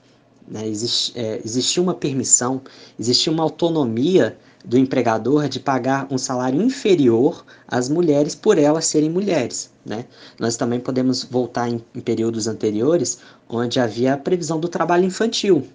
Né? 0.47 0.67
Exist, 0.67 1.13
é, 1.15 1.41
existia 1.43 1.81
uma 1.81 1.93
permissão, 1.93 2.61
existia 2.99 3.31
uma 3.31 3.43
autonomia 3.43 4.37
do 4.63 4.77
empregador 4.77 5.47
de 5.47 5.59
pagar 5.59 6.07
um 6.09 6.17
salário 6.17 6.61
inferior 6.61 7.45
às 7.67 7.87
mulheres 7.87 8.33
por 8.33 8.57
elas 8.57 8.85
serem 8.85 9.09
mulheres. 9.09 9.69
Né? 9.85 10.05
Nós 10.39 10.57
também 10.57 10.79
podemos 10.79 11.23
voltar 11.23 11.69
em, 11.69 11.83
em 11.93 11.99
períodos 11.99 12.47
anteriores, 12.47 13.19
onde 13.47 13.79
havia 13.79 14.13
a 14.13 14.17
previsão 14.17 14.59
do 14.59 14.67
trabalho 14.67 15.05
infantil, 15.05 15.67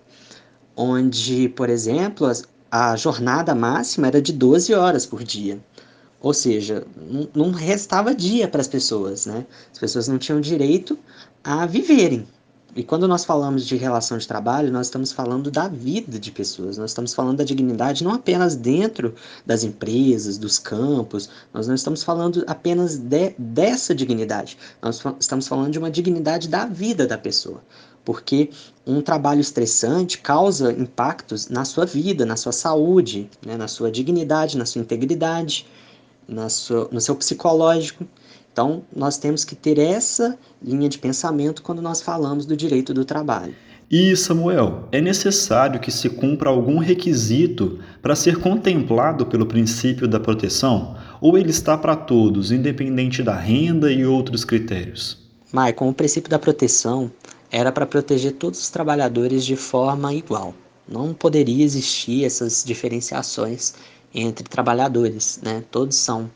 onde, 0.77 1.49
por 1.51 1.71
exemplo, 1.71 2.27
a, 2.71 2.93
a 2.93 2.97
jornada 2.97 3.55
máxima 3.55 4.09
era 4.09 4.21
de 4.21 4.33
12 4.33 4.75
horas 4.75 5.07
por 5.07 5.23
dia. 5.23 5.61
Ou 6.21 6.35
seja, 6.35 6.85
não, 6.97 7.29
não 7.35 7.51
restava 7.51 8.15
dia 8.15 8.47
para 8.47 8.61
as 8.61 8.69
pessoas, 8.69 9.25
né? 9.25 9.47
As 9.73 9.79
pessoas 9.79 10.07
não 10.07 10.19
tinham 10.19 10.39
direito 10.39 10.99
a 11.43 11.65
viverem, 11.65 12.29
e 12.77 12.85
quando 12.85 13.09
nós 13.09 13.25
falamos 13.25 13.67
de 13.67 13.77
relação 13.77 14.17
de 14.17 14.27
trabalho, 14.27 14.73
nós 14.73 14.87
estamos 14.87 15.11
falando 15.11 15.51
da 15.51 15.67
vida 15.67 16.19
de 16.19 16.31
pessoas, 16.31 16.79
nós 16.79 16.91
estamos 16.91 17.13
falando 17.13 17.39
da 17.39 17.45
dignidade 17.45 18.05
não 18.05 18.13
apenas 18.13 18.55
dentro 18.55 19.15
das 19.45 19.65
empresas, 19.65 20.39
dos 20.39 20.59
campos, 20.59 21.29
nós 21.53 21.67
não 21.67 21.75
estamos 21.75 22.03
falando 22.05 22.45
apenas 22.47 22.97
de, 22.97 23.35
dessa 23.37 23.95
dignidade, 23.95 24.57
nós 24.81 25.03
estamos 25.19 25.49
falando 25.49 25.73
de 25.73 25.79
uma 25.79 25.91
dignidade 25.91 26.49
da 26.49 26.65
vida 26.65 27.07
da 27.07 27.19
pessoa. 27.19 27.61
Porque 28.05 28.51
um 28.87 29.03
trabalho 29.03 29.41
estressante 29.41 30.19
causa 30.19 30.73
impactos 30.73 31.49
na 31.49 31.65
sua 31.65 31.85
vida, 31.85 32.25
na 32.25 32.35
sua 32.35 32.53
saúde, 32.53 33.29
né, 33.45 33.57
na 33.57 33.69
sua 33.69 33.91
dignidade, 33.91 34.57
na 34.57 34.65
sua 34.65 34.81
integridade, 34.81 35.67
na 36.27 36.49
sua, 36.49 36.89
no 36.91 37.01
seu 37.01 37.15
psicológico. 37.15 38.07
Então, 38.53 38.83
nós 38.95 39.17
temos 39.17 39.45
que 39.45 39.55
ter 39.55 39.79
essa 39.79 40.39
linha 40.63 40.89
de 40.89 40.99
pensamento 40.99 41.63
quando 41.63 41.81
nós 41.81 42.03
falamos 42.03 42.45
do 42.47 42.57
direito 42.57 42.93
do 42.93 43.05
trabalho. 43.05 43.55
E, 43.91 44.17
Samuel, 44.17 44.89
é 44.93 45.01
necessário 45.01 45.81
que 45.81 45.91
se 45.91 46.09
cumpra 46.09 46.49
algum 46.49 46.79
requisito 46.79 47.81
para 48.01 48.15
ser 48.15 48.37
contemplado 48.39 49.27
pelo 49.27 49.47
princípio 49.47 50.07
da 50.07 50.21
proteção? 50.21 50.97
Ou 51.21 51.37
ele 51.37 51.51
está 51.51 51.77
para 51.77 51.97
todos, 51.97 52.53
independente 52.53 53.23
da 53.23 53.35
renda 53.35 53.91
e 53.91 54.07
outros 54.07 54.45
critérios? 54.45 55.19
Maicon, 55.53 55.89
o 55.89 55.95
princípio 55.95 56.31
da 56.31 56.39
proteção 56.39 57.11
era 57.51 57.73
para 57.73 57.85
proteger 57.85 58.33
todos 58.33 58.61
os 58.61 58.71
trabalhadores 58.71 59.45
de 59.45 59.57
forma 59.57 60.15
igual. 60.15 60.55
Não 60.89 61.13
poderia 61.13 61.65
existir 61.65 62.25
essas 62.25 62.63
diferenciações 62.65 63.75
entre 64.15 64.45
trabalhadores, 64.49 65.41
né? 65.43 65.65
Todos 65.69 65.97
são 65.97 66.31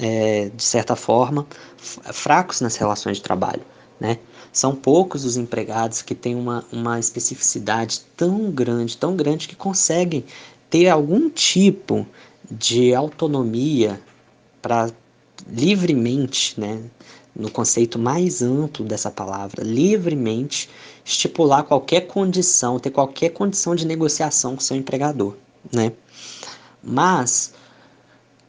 é, 0.00 0.50
de 0.54 0.62
certa 0.62 0.96
forma, 0.96 1.46
fracos 1.76 2.62
nas 2.62 2.74
relações 2.76 3.18
de 3.18 3.22
trabalho. 3.22 3.62
Né? 4.00 4.18
São 4.50 4.74
poucos 4.74 5.26
os 5.26 5.36
empregados 5.36 6.00
que 6.00 6.14
têm 6.14 6.34
uma, 6.34 6.64
uma 6.72 6.98
especificidade 6.98 8.00
tão 8.16 8.50
grande, 8.50 8.96
tão 8.96 9.14
grande, 9.14 9.46
que 9.46 9.54
conseguem 9.54 10.24
ter 10.70 10.88
algum 10.88 11.28
tipo 11.28 12.06
de 12.50 12.94
autonomia 12.94 14.00
para 14.62 14.90
livremente, 15.46 16.58
né, 16.58 16.82
no 17.34 17.50
conceito 17.50 17.98
mais 17.98 18.42
amplo 18.42 18.84
dessa 18.84 19.10
palavra, 19.10 19.62
livremente 19.62 20.68
estipular 21.04 21.64
qualquer 21.64 22.02
condição, 22.02 22.78
ter 22.78 22.90
qualquer 22.90 23.30
condição 23.30 23.74
de 23.74 23.86
negociação 23.86 24.54
com 24.54 24.60
seu 24.60 24.76
empregador, 24.76 25.36
né? 25.72 25.92
Mas, 26.82 27.52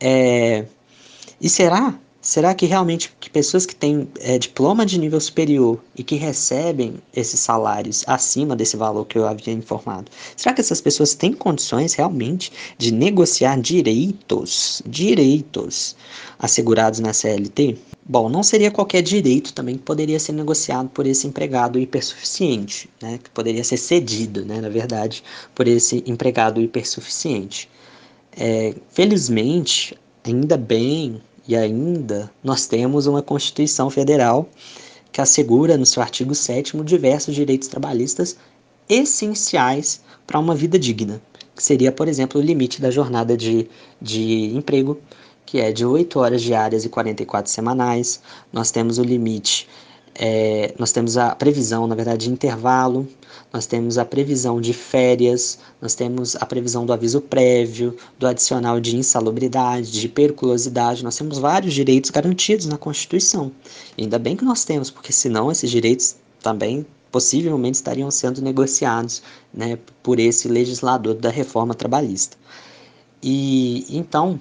é... 0.00 0.64
e 1.40 1.48
será 1.48 1.98
Será 2.28 2.54
que 2.54 2.66
realmente 2.66 3.10
que 3.18 3.30
pessoas 3.30 3.64
que 3.64 3.74
têm 3.74 4.06
é, 4.20 4.38
diploma 4.38 4.84
de 4.84 4.98
nível 4.98 5.18
superior 5.18 5.82
e 5.96 6.04
que 6.04 6.16
recebem 6.16 6.96
esses 7.16 7.40
salários 7.40 8.04
acima 8.06 8.54
desse 8.54 8.76
valor 8.76 9.06
que 9.06 9.16
eu 9.16 9.26
havia 9.26 9.54
informado, 9.54 10.10
será 10.36 10.54
que 10.54 10.60
essas 10.60 10.78
pessoas 10.78 11.14
têm 11.14 11.32
condições 11.32 11.94
realmente 11.94 12.52
de 12.76 12.92
negociar 12.92 13.58
direitos, 13.58 14.82
direitos 14.84 15.96
assegurados 16.38 17.00
na 17.00 17.14
CLT? 17.14 17.78
Bom, 18.04 18.28
não 18.28 18.42
seria 18.42 18.70
qualquer 18.70 19.00
direito 19.00 19.54
também 19.54 19.78
que 19.78 19.82
poderia 19.82 20.20
ser 20.20 20.32
negociado 20.32 20.90
por 20.90 21.06
esse 21.06 21.26
empregado 21.26 21.78
hipersuficiente, 21.78 22.90
né? 23.00 23.18
que 23.24 23.30
poderia 23.30 23.64
ser 23.64 23.78
cedido, 23.78 24.44
né, 24.44 24.60
na 24.60 24.68
verdade, 24.68 25.24
por 25.54 25.66
esse 25.66 26.04
empregado 26.06 26.60
hipersuficiente. 26.60 27.70
É, 28.36 28.74
felizmente, 28.90 29.98
ainda 30.22 30.58
bem, 30.58 31.22
e 31.48 31.56
ainda 31.56 32.30
nós 32.44 32.66
temos 32.66 33.06
uma 33.06 33.22
Constituição 33.22 33.88
Federal 33.88 34.46
que 35.10 35.20
assegura, 35.20 35.78
no 35.78 35.86
seu 35.86 36.02
artigo 36.02 36.34
7, 36.34 36.76
diversos 36.84 37.34
direitos 37.34 37.66
trabalhistas 37.66 38.36
essenciais 38.86 40.02
para 40.26 40.38
uma 40.38 40.54
vida 40.54 40.78
digna, 40.78 41.20
que 41.56 41.62
seria, 41.62 41.90
por 41.90 42.06
exemplo, 42.06 42.38
o 42.38 42.44
limite 42.44 42.80
da 42.80 42.90
jornada 42.90 43.34
de, 43.34 43.68
de 44.00 44.54
emprego, 44.54 45.00
que 45.46 45.58
é 45.58 45.72
de 45.72 45.84
8 45.84 46.18
horas 46.18 46.42
diárias 46.42 46.84
e 46.84 46.88
44 46.90 47.50
semanais. 47.50 48.20
Nós 48.52 48.70
temos 48.70 48.98
o 48.98 49.02
limite, 49.02 49.66
é, 50.20 50.74
nós 50.76 50.90
temos 50.90 51.16
a 51.16 51.32
previsão, 51.32 51.86
na 51.86 51.94
verdade, 51.94 52.26
de 52.26 52.32
intervalo, 52.32 53.06
nós 53.52 53.66
temos 53.66 53.98
a 53.98 54.04
previsão 54.04 54.60
de 54.60 54.72
férias, 54.72 55.60
nós 55.80 55.94
temos 55.94 56.34
a 56.34 56.44
previsão 56.44 56.84
do 56.84 56.92
aviso 56.92 57.20
prévio, 57.20 57.96
do 58.18 58.26
adicional 58.26 58.80
de 58.80 58.96
insalubridade, 58.96 59.92
de 59.92 60.08
periculosidade, 60.08 61.04
nós 61.04 61.16
temos 61.16 61.38
vários 61.38 61.72
direitos 61.72 62.10
garantidos 62.10 62.66
na 62.66 62.76
Constituição. 62.76 63.52
E 63.96 64.02
ainda 64.02 64.18
bem 64.18 64.36
que 64.36 64.44
nós 64.44 64.64
temos, 64.64 64.90
porque 64.90 65.12
senão 65.12 65.52
esses 65.52 65.70
direitos 65.70 66.16
também 66.42 66.84
possivelmente 67.12 67.76
estariam 67.76 68.10
sendo 68.10 68.42
negociados 68.42 69.22
né, 69.54 69.78
por 70.02 70.18
esse 70.18 70.48
legislador 70.48 71.14
da 71.14 71.30
reforma 71.30 71.74
trabalhista. 71.74 72.36
E 73.22 73.86
então, 73.88 74.40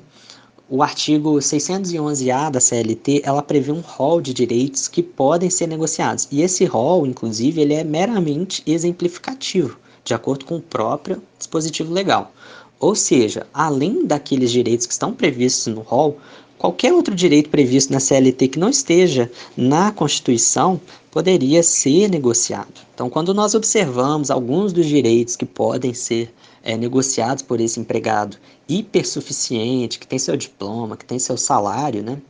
o 0.70 0.84
artigo 0.84 1.36
611-A 1.36 2.50
da 2.50 2.60
CLT, 2.60 3.22
ela 3.24 3.42
prevê 3.42 3.72
um 3.72 3.80
rol 3.80 4.20
de 4.20 4.34
direitos 4.34 4.90
que 4.90 5.02
podem 5.02 5.50
ser 5.50 5.68
negociados. 5.68 6.28
E 6.30 6.42
esse 6.42 6.66
rol, 6.66 7.08
inclusive, 7.08 7.62
ele 7.62 7.74
é 7.74 7.86
meramente 7.86 8.62
exemplificativo, 8.66 9.78
de 10.04 10.14
acordo 10.14 10.46
com 10.46 10.58
o 10.58 10.62
próprio 10.62 11.22
dispositivo 11.38 11.94
legal. 11.94 12.34
Ou 12.80 12.96
seja, 12.96 13.48
além 13.54 14.06
daqueles 14.06 14.52
direitos 14.52 14.86
que 14.86 14.92
estão 14.92 15.14
previstos 15.14 15.74
no 15.74 15.82
rol, 15.82 16.18
qualquer 16.58 16.94
outro 16.94 17.16
direito 17.16 17.50
previsto 17.50 17.94
na 17.94 18.02
CLT 18.02 18.50
que 18.50 18.60
não 18.60 18.70
esteja 18.70 19.32
na 19.56 19.92
Constituição 19.94 20.82
poderia 21.10 21.64
ser 21.64 22.10
negociado. 22.10 22.82
Então, 22.94 23.10
quando 23.10 23.34
nós 23.34 23.56
observamos 23.56 24.30
alguns 24.30 24.74
dos 24.74 24.86
direitos 24.86 25.38
que 25.38 25.46
podem 25.46 25.94
ser 25.94 26.32
é, 26.62 26.76
negociados 26.76 27.42
por 27.42 27.62
esse 27.62 27.80
empregado 27.80 28.38
hipersuficiente, 28.68 30.00
que 30.00 30.08
tem 30.08 30.20
seu 30.20 30.36
diploma, 30.36 30.98
que 30.98 31.06
tem 31.06 31.20
seu 31.20 31.38
salário, 31.38 32.04
né? 32.04 32.22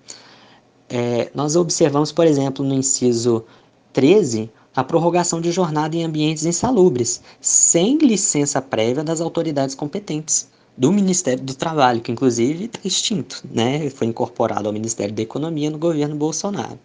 É, 0.90 1.30
nós 1.34 1.56
observamos, 1.56 2.12
por 2.12 2.26
exemplo, 2.26 2.64
no 2.64 2.74
inciso 2.74 3.44
13, 3.92 4.50
a 4.76 4.84
prorrogação 4.84 5.42
de 5.42 5.52
jornada 5.52 5.96
em 5.96 6.04
ambientes 6.04 6.46
insalubres, 6.46 7.22
sem 7.42 7.98
licença 7.98 8.62
prévia 8.62 9.04
das 9.04 9.20
autoridades 9.20 9.76
competentes 9.76 10.48
do 10.78 10.92
Ministério 10.92 11.44
do 11.44 11.56
Trabalho, 11.56 12.00
que 12.00 12.12
inclusive 12.12 12.66
está 12.66 12.80
extinto, 12.86 13.44
né? 13.52 13.90
Foi 13.90 14.06
incorporado 14.06 14.68
ao 14.68 14.74
Ministério 14.74 15.14
da 15.14 15.24
Economia 15.24 15.72
no 15.72 15.80
governo 15.80 16.16
Bolsonaro. 16.16 16.78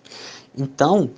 Então, 0.57 1.11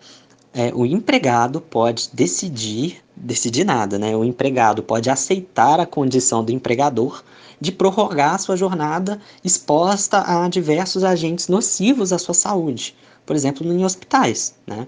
é, 0.53 0.73
o 0.75 0.85
empregado 0.85 1.61
pode 1.61 2.11
decidir, 2.13 2.97
decidir 3.17 3.65
nada, 3.65 3.99
né? 3.99 4.17
O 4.17 4.25
empregado 4.25 4.83
pode 4.83 5.09
aceitar 5.09 5.79
a 5.79 5.87
condição 5.87 6.45
do 6.45 6.51
empregador 6.51 7.23
de 7.65 7.73
prorrogar 7.73 8.39
sua 8.39 8.57
jornada 8.57 9.19
exposta 9.43 10.23
a 10.27 10.47
diversos 10.49 11.03
agentes 11.03 11.49
nocivos 11.49 12.13
à 12.13 12.19
sua 12.19 12.35
saúde, 12.35 12.95
por 13.25 13.35
exemplo, 13.35 13.67
em 13.67 13.85
hospitais, 13.85 14.55
né? 14.67 14.87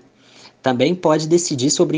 Também 0.62 0.95
pode 0.95 1.28
decidir 1.28 1.71
sobre 1.71 1.97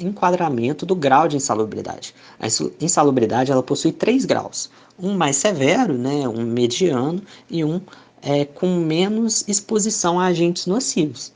enquadramento 0.00 0.86
do 0.86 0.96
grau 0.96 1.28
de 1.28 1.36
insalubridade. 1.36 2.14
A 2.40 2.46
insalubridade 2.80 3.52
ela 3.52 3.62
possui 3.62 3.92
três 3.92 4.24
graus: 4.24 4.70
um 4.98 5.14
mais 5.14 5.36
severo, 5.36 5.92
né, 5.92 6.26
um 6.26 6.42
mediano 6.42 7.22
e 7.50 7.62
um 7.62 7.80
é, 8.22 8.44
com 8.44 8.76
menos 8.76 9.44
exposição 9.46 10.18
a 10.18 10.26
agentes 10.26 10.66
nocivos. 10.66 11.32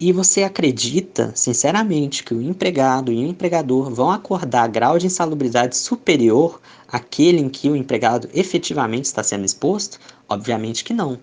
E 0.00 0.12
você 0.12 0.42
acredita, 0.42 1.30
sinceramente, 1.34 2.24
que 2.24 2.32
o 2.32 2.40
empregado 2.40 3.12
e 3.12 3.22
o 3.22 3.28
empregador 3.28 3.90
vão 3.90 4.10
acordar 4.10 4.66
grau 4.68 4.98
de 4.98 5.06
insalubridade 5.06 5.76
superior 5.76 6.58
àquele 6.88 7.38
em 7.38 7.50
que 7.50 7.68
o 7.68 7.76
empregado 7.76 8.26
efetivamente 8.32 9.04
está 9.04 9.22
sendo 9.22 9.44
exposto? 9.44 10.00
Obviamente 10.26 10.84
que 10.84 10.94
não. 10.94 11.18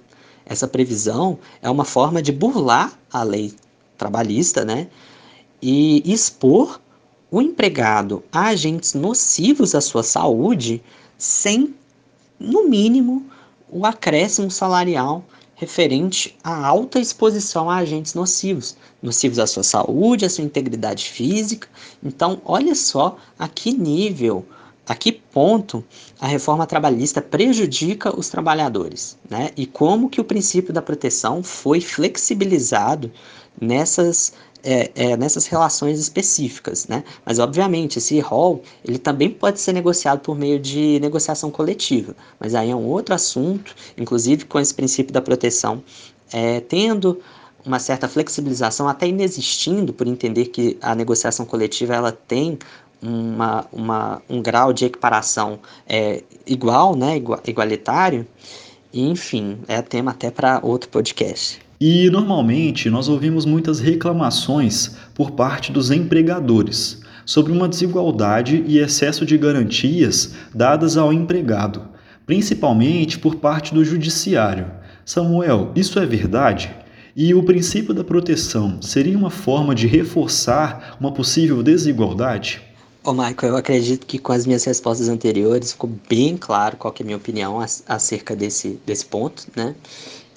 Essa 0.46 0.68
previsão 0.68 1.40
é 1.60 1.68
uma 1.68 1.86
forma 1.86 2.22
de 2.22 2.32
burlar 2.32 2.94
a 3.12 3.24
lei 3.24 3.52
trabalhista, 3.98 4.64
né? 4.64 4.88
E 5.60 6.04
expor 6.06 6.80
o 7.32 7.42
empregado 7.42 8.24
a 8.32 8.50
agentes 8.50 8.94
nocivos 8.94 9.74
à 9.74 9.82
sua 9.82 10.04
saúde 10.04 10.84
sem, 11.18 11.74
no 12.40 12.70
mínimo, 12.70 13.26
o 13.72 13.88
acréscimo 13.88 14.52
salarial 14.52 15.26
referente 15.58 16.38
à 16.44 16.68
alta 16.68 17.00
exposição 17.00 17.68
a 17.68 17.78
agentes 17.78 18.14
nocivos, 18.14 18.78
nocivos 19.02 19.40
à 19.40 19.48
sua 19.48 19.64
saúde, 19.64 20.24
à 20.24 20.30
sua 20.30 20.44
integridade 20.44 21.06
física. 21.10 21.68
Então, 22.04 22.40
olha 22.46 22.76
só 22.76 23.18
a 23.40 23.48
que 23.48 23.74
nível, 23.74 24.46
a 24.88 24.94
que 24.94 25.12
ponto 25.12 25.84
a 26.22 26.28
reforma 26.28 26.68
trabalhista 26.68 27.24
prejudica 27.24 28.16
os 28.16 28.30
trabalhadores, 28.30 29.18
né? 29.28 29.50
E 29.58 29.66
como 29.66 30.10
que 30.10 30.22
o 30.22 30.24
princípio 30.24 30.72
da 30.72 30.82
proteção 30.82 31.42
foi 31.42 31.82
flexibilizado 31.82 33.12
nessas 33.60 34.34
é, 34.68 34.92
é, 34.96 35.16
nessas 35.16 35.48
relações 35.48 35.98
específicas, 35.98 36.88
né? 36.88 37.02
Mas 37.26 37.40
obviamente 37.40 38.00
esse 38.00 38.20
rol 38.20 38.62
ele 38.84 38.98
também 38.98 39.30
pode 39.30 39.62
ser 39.62 39.72
negociado 39.72 40.20
por 40.20 40.38
meio 40.38 40.60
de 40.60 41.00
negociação 41.00 41.50
coletiva, 41.50 42.14
mas 42.38 42.54
aí 42.54 42.70
é 42.70 42.76
um 42.76 42.86
outro 42.86 43.16
assunto, 43.16 43.74
inclusive 43.98 44.44
com 44.44 44.60
esse 44.60 44.74
princípio 44.74 45.14
da 45.14 45.22
proteção, 45.22 45.82
é, 46.34 46.60
tendo 46.60 47.18
uma 47.66 47.80
certa 47.80 48.10
flexibilização, 48.10 48.90
até 48.90 49.08
inexistindo, 49.08 49.94
por 49.94 50.06
entender 50.06 50.48
que 50.48 50.78
a 50.82 50.94
negociação 50.94 51.46
coletiva 51.46 51.96
ela 51.96 52.12
tem 52.12 52.60
uma, 53.02 53.66
uma, 53.72 54.22
um 54.30 54.42
grau 54.42 54.74
de 54.74 54.84
equiparação 54.86 55.60
é, 55.88 56.24
igual, 56.46 56.94
né, 56.94 57.16
igualitário, 57.46 58.28
e, 58.92 59.10
enfim, 59.10 59.60
é 59.68 59.82
tema 59.82 60.12
até 60.12 60.30
para 60.30 60.60
outro 60.62 60.90
podcast. 60.90 61.67
E 61.80 62.10
normalmente 62.10 62.90
nós 62.90 63.08
ouvimos 63.08 63.46
muitas 63.46 63.80
reclamações 63.80 64.96
por 65.14 65.32
parte 65.32 65.72
dos 65.72 65.92
empregadores 65.92 67.02
sobre 67.24 67.52
uma 67.52 67.68
desigualdade 67.68 68.64
e 68.66 68.80
excesso 68.80 69.26
de 69.26 69.38
garantias 69.38 70.34
dadas 70.56 70.98
ao 70.98 71.14
empregado, 71.14 71.84
principalmente 72.26 73.20
por 73.20 73.36
parte 73.36 73.76
do 73.76 73.86
judiciário. 73.86 74.72
Samuel, 75.06 75.72
isso 75.76 76.00
é 76.00 76.06
verdade? 76.06 76.74
E 77.16 77.34
o 77.36 77.44
princípio 77.44 77.94
da 77.94 78.04
proteção 78.04 78.82
seria 78.82 79.18
uma 79.18 79.30
forma 79.30 79.76
de 79.76 79.88
reforçar 79.88 80.98
uma 81.00 81.12
possível 81.12 81.62
desigualdade? 81.62 82.62
Ô, 83.04 83.12
Michael, 83.12 83.54
eu 83.54 83.56
acredito 83.56 84.06
que 84.06 84.18
com 84.18 84.32
as 84.32 84.46
minhas 84.46 84.64
respostas 84.64 85.10
anteriores 85.10 85.72
ficou 85.72 85.90
bem 86.10 86.36
claro 86.36 86.76
qual 86.76 86.94
é 86.98 87.04
a 87.04 87.06
minha 87.06 87.18
opinião 87.18 87.60
acerca 87.88 88.36
desse, 88.36 88.80
desse 88.86 89.06
ponto, 89.06 89.48
né? 89.56 89.76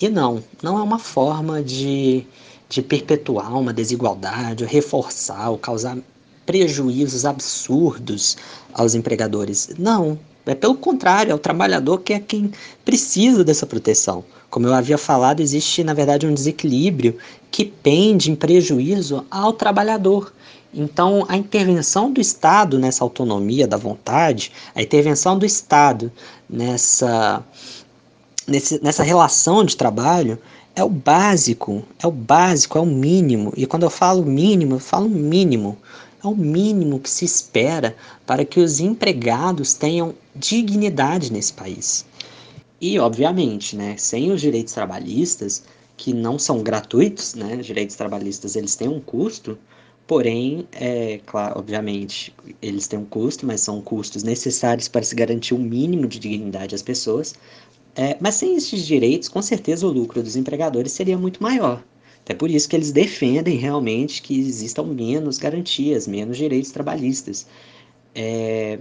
E 0.00 0.08
não, 0.08 0.42
não 0.62 0.78
é 0.78 0.82
uma 0.82 0.98
forma 0.98 1.62
de, 1.62 2.26
de 2.68 2.80
perpetuar 2.80 3.54
uma 3.58 3.72
desigualdade, 3.72 4.64
ou 4.64 4.70
reforçar, 4.70 5.50
ou 5.50 5.58
causar 5.58 5.98
prejuízos 6.46 7.24
absurdos 7.24 8.36
aos 8.72 8.94
empregadores. 8.94 9.68
Não, 9.78 10.18
é 10.46 10.54
pelo 10.54 10.74
contrário, 10.74 11.32
é 11.32 11.34
o 11.34 11.38
trabalhador 11.38 11.98
que 11.98 12.14
é 12.14 12.18
quem 12.18 12.50
precisa 12.84 13.44
dessa 13.44 13.66
proteção. 13.66 14.24
Como 14.48 14.66
eu 14.66 14.74
havia 14.74 14.98
falado, 14.98 15.40
existe 15.40 15.84
na 15.84 15.94
verdade 15.94 16.26
um 16.26 16.34
desequilíbrio 16.34 17.16
que 17.50 17.64
pende 17.64 18.30
em 18.30 18.34
prejuízo 18.34 19.24
ao 19.30 19.52
trabalhador. 19.52 20.32
Então, 20.72 21.26
a 21.28 21.36
intervenção 21.36 22.12
do 22.12 22.20
Estado 22.20 22.78
nessa 22.78 23.04
autonomia 23.04 23.66
da 23.66 23.76
vontade, 23.76 24.52
a 24.74 24.80
intervenção 24.80 25.38
do 25.38 25.44
Estado 25.44 26.10
nessa, 26.48 27.44
nesse, 28.50 28.82
nessa 28.82 29.02
relação 29.02 29.64
de 29.64 29.76
trabalho, 29.76 30.38
é 30.74 30.82
o 30.82 30.88
básico, 30.88 31.82
é 31.98 32.06
o 32.06 32.10
básico, 32.10 32.76
é 32.76 32.80
o 32.80 32.86
mínimo. 32.86 33.52
E 33.56 33.66
quando 33.66 33.84
eu 33.84 33.90
falo 33.90 34.24
mínimo, 34.24 34.74
eu 34.74 34.80
falo 34.80 35.08
mínimo. 35.08 35.78
É 36.22 36.26
o 36.26 36.34
mínimo 36.36 37.00
que 37.00 37.08
se 37.08 37.24
espera 37.24 37.96
para 38.26 38.44
que 38.44 38.60
os 38.60 38.78
empregados 38.80 39.72
tenham 39.72 40.14
dignidade 40.34 41.32
nesse 41.32 41.52
país. 41.52 42.04
E, 42.80 42.98
obviamente, 42.98 43.76
né, 43.76 43.94
sem 43.96 44.30
os 44.30 44.40
direitos 44.40 44.74
trabalhistas, 44.74 45.62
que 45.96 46.12
não 46.12 46.38
são 46.38 46.62
gratuitos, 46.62 47.34
né, 47.34 47.56
direitos 47.56 47.96
trabalhistas 47.96 48.56
eles 48.56 48.74
têm 48.74 48.88
um 48.88 49.00
custo, 49.00 49.58
Porém, 50.10 50.66
é 50.72 51.20
claro, 51.24 51.60
obviamente, 51.60 52.34
eles 52.60 52.88
têm 52.88 52.98
um 52.98 53.04
custo, 53.04 53.46
mas 53.46 53.60
são 53.60 53.80
custos 53.80 54.24
necessários 54.24 54.88
para 54.88 55.04
se 55.04 55.14
garantir 55.14 55.54
o 55.54 55.56
um 55.56 55.62
mínimo 55.62 56.08
de 56.08 56.18
dignidade 56.18 56.74
às 56.74 56.82
pessoas. 56.82 57.36
É, 58.00 58.16
mas 58.18 58.36
sem 58.36 58.56
esses 58.56 58.86
direitos, 58.86 59.28
com 59.28 59.42
certeza 59.42 59.86
o 59.86 59.90
lucro 59.90 60.22
dos 60.22 60.34
empregadores 60.34 60.90
seria 60.90 61.18
muito 61.18 61.42
maior. 61.42 61.84
É 62.24 62.32
por 62.32 62.50
isso 62.50 62.66
que 62.66 62.74
eles 62.74 62.92
defendem 62.92 63.58
realmente 63.58 64.22
que 64.22 64.40
existam 64.40 64.84
menos 64.84 65.36
garantias, 65.36 66.06
menos 66.06 66.38
direitos 66.38 66.70
trabalhistas. 66.70 67.46
É... 68.14 68.78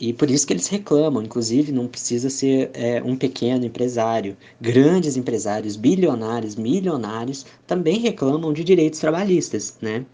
E 0.00 0.14
por 0.14 0.30
isso 0.30 0.46
que 0.46 0.54
eles 0.54 0.68
reclamam, 0.68 1.22
inclusive 1.22 1.70
não 1.70 1.86
precisa 1.86 2.30
ser 2.30 2.70
é, 2.72 3.02
um 3.02 3.14
pequeno 3.14 3.66
empresário. 3.66 4.38
Grandes 4.58 5.18
empresários, 5.18 5.76
bilionários, 5.76 6.56
milionários, 6.56 7.44
também 7.66 7.98
reclamam 7.98 8.54
de 8.54 8.64
direitos 8.64 9.00
trabalhistas, 9.00 9.76
né? 9.82 10.06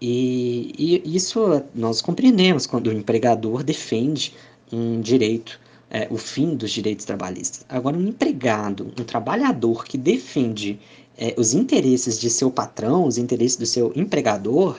E, 0.00 1.02
e 1.04 1.16
isso 1.16 1.40
nós 1.74 2.00
compreendemos 2.00 2.66
quando 2.66 2.86
o 2.86 2.92
empregador 2.92 3.64
defende 3.64 4.32
um 4.72 5.00
direito, 5.00 5.58
é, 5.90 6.06
o 6.10 6.16
fim 6.16 6.54
dos 6.54 6.70
direitos 6.70 7.04
trabalhistas. 7.04 7.64
Agora, 7.68 7.96
um 7.96 8.06
empregado, 8.06 8.92
um 8.98 9.04
trabalhador 9.04 9.84
que 9.84 9.96
defende 9.96 10.78
é, 11.16 11.34
os 11.36 11.54
interesses 11.54 12.18
de 12.18 12.30
seu 12.30 12.50
patrão, 12.50 13.06
os 13.06 13.18
interesses 13.18 13.56
do 13.56 13.66
seu 13.66 13.92
empregador, 13.96 14.78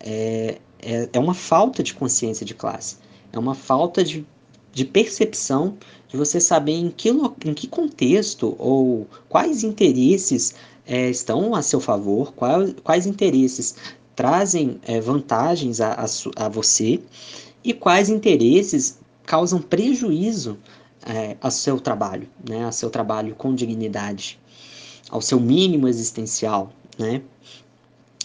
é, 0.00 0.58
é, 0.80 1.08
é 1.12 1.18
uma 1.18 1.34
falta 1.34 1.82
de 1.82 1.94
consciência 1.94 2.44
de 2.44 2.54
classe. 2.54 2.96
É 3.32 3.38
uma 3.38 3.54
falta 3.54 4.02
de, 4.02 4.26
de 4.72 4.84
percepção 4.84 5.76
de 6.08 6.16
você 6.16 6.40
saber 6.40 6.72
em 6.72 6.90
que, 6.90 7.10
em 7.10 7.54
que 7.54 7.66
contexto 7.66 8.56
ou 8.58 9.06
quais 9.28 9.62
interesses 9.62 10.54
é, 10.86 11.10
estão 11.10 11.54
a 11.54 11.62
seu 11.62 11.80
favor, 11.80 12.32
quais, 12.32 12.74
quais 12.82 13.06
interesses 13.06 13.74
trazem 14.16 14.80
é, 14.82 15.00
vantagens 15.00 15.80
a, 15.80 15.92
a, 15.92 16.06
a, 16.44 16.48
você 16.48 17.00
e 17.62 17.72
quais 17.72 18.08
interesses 18.08 18.98
causam 19.28 19.60
prejuízo 19.60 20.56
é, 21.06 21.36
ao 21.38 21.50
seu 21.50 21.78
trabalho, 21.78 22.26
né, 22.48 22.64
ao 22.64 22.72
seu 22.72 22.88
trabalho 22.88 23.34
com 23.34 23.54
dignidade, 23.54 24.40
ao 25.10 25.20
seu 25.20 25.38
mínimo 25.38 25.86
existencial, 25.86 26.72
né? 26.98 27.20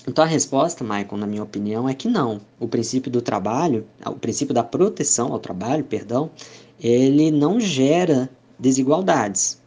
Então 0.08 0.24
a 0.24 0.28
resposta, 0.28 0.84
Michael, 0.84 1.18
na 1.18 1.28
minha 1.28 1.44
opinião, 1.44 1.88
é 1.88 1.94
que 1.94 2.08
não. 2.08 2.42
O 2.60 2.68
princípio 2.68 3.12
do 3.12 3.22
trabalho, 3.22 3.86
o 4.06 4.16
princípio 4.16 4.54
da 4.54 4.64
proteção 4.64 5.34
ao 5.34 5.40
trabalho, 5.40 5.84
perdão, 5.84 6.32
ele 6.80 7.32
não 7.32 7.60
gera 7.60 8.30
desigualdades. 8.58 9.62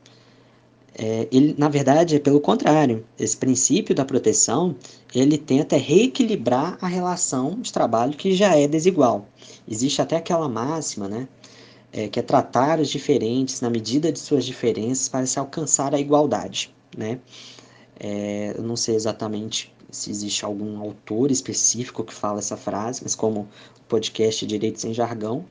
É, 0.99 1.29
ele, 1.31 1.55
na 1.59 1.69
verdade, 1.69 2.17
é 2.17 2.19
pelo 2.19 2.41
contrário. 2.41 3.05
Esse 3.19 3.37
princípio 3.37 3.95
da 3.95 4.05
proteção, 4.05 4.75
ele 5.19 5.39
tenta 5.39 5.77
reequilibrar 5.77 6.77
a 6.81 6.87
relação 6.87 7.59
de 7.61 7.73
trabalho 7.73 8.15
que 8.15 8.35
já 8.35 8.55
é 8.55 8.69
desigual. 8.69 9.27
Existe 9.67 10.03
até 10.03 10.17
aquela 10.17 10.49
máxima, 10.49 11.09
né? 11.09 11.27
É, 11.93 12.09
que 12.09 12.21
é 12.21 12.23
tratar 12.23 12.79
os 12.81 12.91
diferentes 12.91 13.63
na 13.63 13.71
medida 13.71 14.13
de 14.13 14.19
suas 14.19 14.45
diferenças 14.45 15.09
para 15.09 15.25
se 15.25 15.39
alcançar 15.39 15.95
a 15.95 15.99
igualdade, 15.99 16.75
né? 16.95 17.19
É, 17.99 18.53
eu 18.57 18.63
não 18.63 18.77
sei 18.77 18.95
exatamente 18.95 19.73
se 19.91 20.11
existe 20.11 20.45
algum 20.45 20.79
autor 20.79 21.31
específico 21.31 22.05
que 22.05 22.13
fala 22.13 22.41
essa 22.41 22.57
frase, 22.57 23.01
mas 23.03 23.15
como 23.15 23.41
o 23.41 23.49
podcast 23.89 24.45
Direito 24.47 24.79
Sem 24.79 24.93
Jargão, 24.93 25.47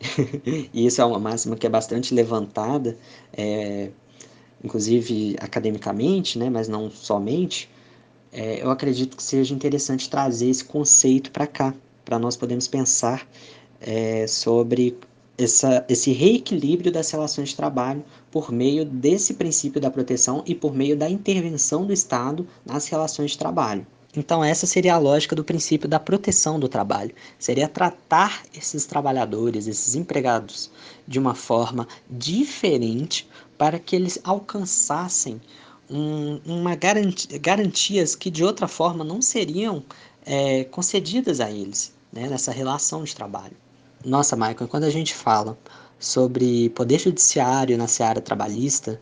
e 0.74 0.86
isso 0.86 1.00
é 1.00 1.04
uma 1.04 1.20
máxima 1.20 1.54
que 1.54 1.66
é 1.66 1.70
bastante 1.70 2.12
levantada, 2.12 2.98
é, 3.32 3.90
inclusive 4.64 5.36
academicamente, 5.38 6.36
né, 6.36 6.50
mas 6.50 6.66
não 6.66 6.90
somente, 6.90 7.70
é, 8.34 8.60
eu 8.60 8.70
acredito 8.70 9.16
que 9.16 9.22
seja 9.22 9.54
interessante 9.54 10.10
trazer 10.10 10.50
esse 10.50 10.64
conceito 10.64 11.30
para 11.30 11.46
cá, 11.46 11.72
para 12.04 12.18
nós 12.18 12.36
podermos 12.36 12.66
pensar 12.66 13.26
é, 13.80 14.26
sobre 14.26 14.98
essa, 15.38 15.84
esse 15.88 16.12
reequilíbrio 16.12 16.90
das 16.90 17.10
relações 17.10 17.50
de 17.50 17.56
trabalho 17.56 18.04
por 18.32 18.50
meio 18.50 18.84
desse 18.84 19.34
princípio 19.34 19.80
da 19.80 19.90
proteção 19.90 20.42
e 20.46 20.54
por 20.54 20.74
meio 20.74 20.96
da 20.96 21.08
intervenção 21.08 21.86
do 21.86 21.92
Estado 21.92 22.46
nas 22.66 22.88
relações 22.88 23.30
de 23.30 23.38
trabalho. 23.38 23.86
Então, 24.16 24.44
essa 24.44 24.66
seria 24.66 24.94
a 24.94 24.98
lógica 24.98 25.34
do 25.34 25.42
princípio 25.42 25.88
da 25.88 25.98
proteção 25.98 26.58
do 26.58 26.68
trabalho. 26.68 27.12
Seria 27.36 27.68
tratar 27.68 28.42
esses 28.54 28.84
trabalhadores, 28.86 29.66
esses 29.66 29.94
empregados, 29.96 30.70
de 31.06 31.18
uma 31.18 31.34
forma 31.34 31.88
diferente 32.08 33.28
para 33.58 33.78
que 33.78 33.96
eles 33.96 34.18
alcançassem 34.22 35.40
um, 35.94 36.40
uma 36.44 36.74
garantia, 36.74 37.38
garantias 37.38 38.16
que 38.16 38.28
de 38.28 38.42
outra 38.42 38.66
forma 38.66 39.04
não 39.04 39.22
seriam 39.22 39.84
é, 40.26 40.64
concedidas 40.64 41.38
a 41.40 41.50
eles 41.50 41.94
né, 42.12 42.28
nessa 42.28 42.50
relação 42.50 43.04
de 43.04 43.14
trabalho. 43.14 43.56
Nossa, 44.04 44.34
Michael, 44.34 44.68
quando 44.68 44.84
a 44.84 44.90
gente 44.90 45.14
fala 45.14 45.56
sobre 45.98 46.68
poder 46.70 46.98
judiciário 46.98 47.78
na 47.78 47.86
seara 47.86 48.20
trabalhista, 48.20 49.00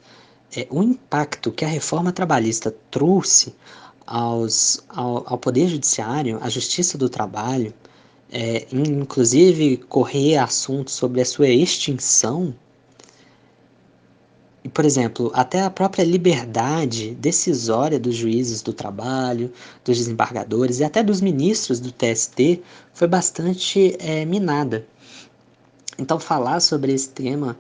é, 0.55 0.67
o 0.71 0.83
impacto 0.83 1.51
que 1.51 1.65
a 1.65 1.69
reforma 1.69 2.13
trabalhista 2.13 2.75
trouxe 2.91 3.55
aos, 4.07 4.85
ao, 4.89 5.25
ao 5.27 5.39
poder 5.39 5.69
judiciário, 5.69 6.39
à 6.43 6.51
justiça 6.51 6.99
do 6.99 7.09
trabalho, 7.09 7.73
é, 8.31 8.67
inclusive 8.71 9.79
correr 9.89 10.37
assuntos 10.37 10.93
sobre 10.95 11.23
a 11.23 11.25
sua 11.25 11.49
extinção, 11.49 12.55
e, 14.65 14.69
por 14.69 14.85
exemplo, 14.85 15.31
até 15.35 15.63
a 15.63 15.71
própria 15.71 16.05
liberdade 16.05 17.15
decisória 17.17 17.99
dos 17.99 18.15
juízes 18.15 18.63
do 18.63 18.73
trabalho, 18.73 19.53
dos 19.85 19.99
desembargadores 19.99 20.79
e 20.79 20.85
até 20.85 21.03
dos 21.03 21.21
ministros 21.21 21.81
do 21.81 21.91
TST 21.91 22.63
foi 22.95 23.09
bastante 23.09 23.97
é, 23.99 24.25
minada. 24.25 24.87
Então, 25.99 26.19
falar 26.21 26.61
sobre 26.61 26.93
esse 26.93 27.09
tema 27.09 27.59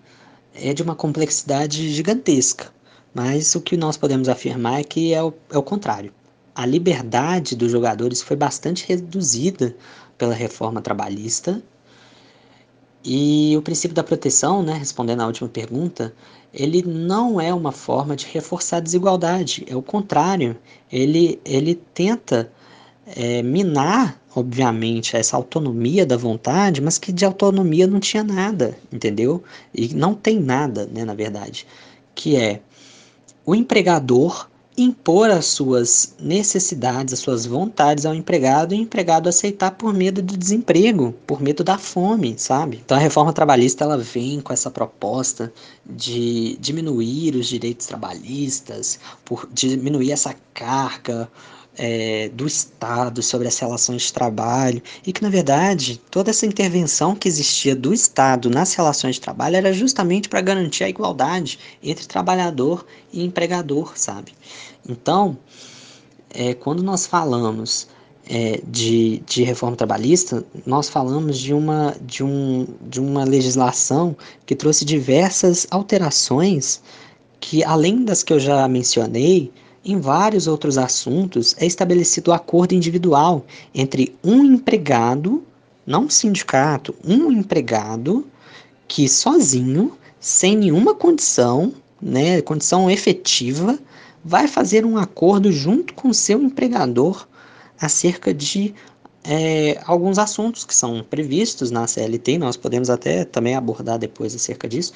é 0.55 0.73
de 0.73 0.83
uma 0.83 0.95
complexidade 0.95 1.91
gigantesca, 1.91 2.73
mas 3.13 3.55
o 3.57 3.61
que 3.61 3.77
nós 3.77 3.97
podemos 3.97 4.29
afirmar 4.29 4.81
é 4.81 4.85
que 4.85 5.13
é 5.13 5.23
o, 5.23 5.35
é 5.51 5.59
o 5.59 5.63
contrário. 5.63 6.13
A 6.55 6.65
liberdade 6.65 7.57
dos 7.57 7.73
jogadores 7.73 8.23
foi 8.23 8.37
bastante 8.37 8.87
reduzida 8.87 9.75
pela 10.17 10.35
reforma 10.35 10.81
trabalhista 10.81 11.63
e 13.05 13.57
o 13.57 13.63
princípio 13.63 13.95
da 13.95 14.05
proteção, 14.05 14.63
né, 14.63 14.75
respondendo 14.75 15.23
à 15.23 15.27
última 15.27 15.49
pergunta, 15.49 16.15
ele 16.55 16.83
não 16.83 17.41
é 17.41 17.53
uma 17.53 17.73
forma 17.73 18.15
de 18.15 18.27
reforçar 18.27 18.77
a 18.77 18.81
desigualdade, 18.81 19.65
é 19.67 19.75
o 19.75 19.83
contrário, 19.83 20.57
ele, 20.91 21.41
ele 21.45 21.75
tenta 21.75 22.53
é, 23.07 23.43
minar, 23.43 24.21
obviamente, 24.35 25.17
essa 25.17 25.37
autonomia 25.37 26.07
da 26.07 26.17
vontade, 26.17 26.81
mas 26.81 26.99
que 26.99 27.13
de 27.13 27.25
autonomia 27.25 27.87
não 27.87 27.99
tinha 27.99 28.23
nada, 28.23 28.77
entendeu? 28.93 29.43
E 29.75 29.95
não 29.95 30.15
tem 30.15 30.39
nada, 30.39 30.87
né, 30.87 31.05
na 31.05 31.15
verdade, 31.15 31.67
que 32.15 32.37
é 32.37 32.61
o 33.45 33.55
empregador 33.55 34.49
impor 34.77 35.31
as 35.31 35.47
suas 35.47 36.15
necessidades, 36.19 37.13
as 37.13 37.21
suas 37.21 37.45
vontades 37.45 38.07
ao 38.07 38.15
empregado 38.15 38.75
e 38.75 38.79
o 38.79 38.83
empregado 38.83 39.29
aceitar 39.29 39.73
por 39.73 39.93
medo 39.93 40.23
do 40.23 40.37
desemprego, 40.37 41.15
por 41.27 41.41
medo 41.41 41.63
da 41.63 41.77
fome, 41.77 42.39
sabe? 42.39 42.81
Então 42.85 42.97
a 42.97 43.01
reforma 43.01 43.33
trabalhista 43.33 43.85
ela 43.85 43.99
vem 43.99 44.41
com 44.41 44.53
essa 44.53 44.71
proposta 44.71 45.53
de 45.85 46.57
diminuir 46.59 47.35
os 47.35 47.47
direitos 47.47 47.87
trabalhistas, 47.87 48.99
por 49.25 49.49
diminuir 49.53 50.13
essa 50.13 50.35
carga 50.55 51.31
é, 51.77 52.29
do 52.31 52.47
Estado 52.47 53.23
sobre 53.23 53.49
as 53.49 53.59
relações 53.59 54.03
de 54.03 54.13
trabalho 54.13 54.83
e 55.07 55.13
que, 55.13 55.23
na 55.23 55.31
verdade, 55.31 56.01
toda 56.11 56.31
essa 56.31 56.47
intervenção 56.47 57.15
que 57.15 57.29
existia 57.29 57.75
do 57.75 57.95
Estado 57.95 58.51
nas 58.51 58.75
relações 58.75 59.17
de 59.17 59.21
trabalho 59.21 59.57
era 59.57 59.73
justamente 59.73 60.29
para 60.29 60.41
garantir 60.41 60.85
a 60.85 60.89
igualdade 60.89 61.59
entre 61.83 62.07
trabalhador 62.07 62.85
e 63.13 63.25
empregador, 63.25 63.93
sabe? 63.97 64.33
Então, 64.89 65.39
é, 66.31 66.55
quando 66.55 66.83
nós 66.83 67.07
falamos 67.07 67.89
é, 68.29 68.61
de, 68.67 69.23
de 69.27 69.43
reforma 69.43 69.77
trabalhista, 69.77 70.45
nós 70.65 70.89
falamos 70.89 71.39
de 71.39 71.53
uma, 71.53 71.97
de, 72.01 72.23
um, 72.23 72.67
de 72.83 73.01
uma 73.01 73.25
legislação 73.25 74.17
que 74.47 74.55
trouxe 74.55 74.85
diversas 74.85 75.67
alterações 75.71 76.83
que, 77.41 77.65
além 77.65 78.05
das 78.05 78.23
que 78.23 78.33
eu 78.33 78.39
já 78.39 78.67
mencionei, 78.69 79.51
em 79.85 79.99
vários 79.99 80.47
outros 80.47 80.79
assuntos, 80.79 81.57
é 81.59 81.67
estabelecido 81.67 82.31
o 82.31 82.35
acordo 82.35 82.75
individual 82.75 83.45
entre 83.75 84.17
um 84.23 84.45
empregado, 84.45 85.43
não 85.87 86.05
um 86.05 86.11
sindicato, 86.11 86.95
um 87.05 87.33
empregado 87.33 88.27
que 88.87 89.09
sozinho, 89.09 89.93
sem 90.21 90.57
nenhuma 90.57 90.95
condição, 90.95 91.73
né, 92.01 92.41
condição 92.43 92.91
efetiva, 92.91 93.79
vai 94.25 94.47
fazer 94.47 94.87
um 94.87 94.97
acordo 94.97 95.51
junto 95.51 95.95
com 95.95 96.13
seu 96.13 96.41
empregador 96.41 97.27
acerca 97.81 98.33
de 98.33 98.75
é, 99.25 99.81
alguns 99.85 100.19
assuntos 100.19 100.65
que 100.65 100.75
são 100.75 101.05
previstos 101.09 101.71
na 101.71 101.87
CLT, 101.87 102.39
nós 102.39 102.57
podemos 102.57 102.91
até 102.91 103.25
também 103.25 103.55
abordar 103.55 103.99
depois 103.99 104.35
acerca 104.35 104.69
disso, 104.69 104.93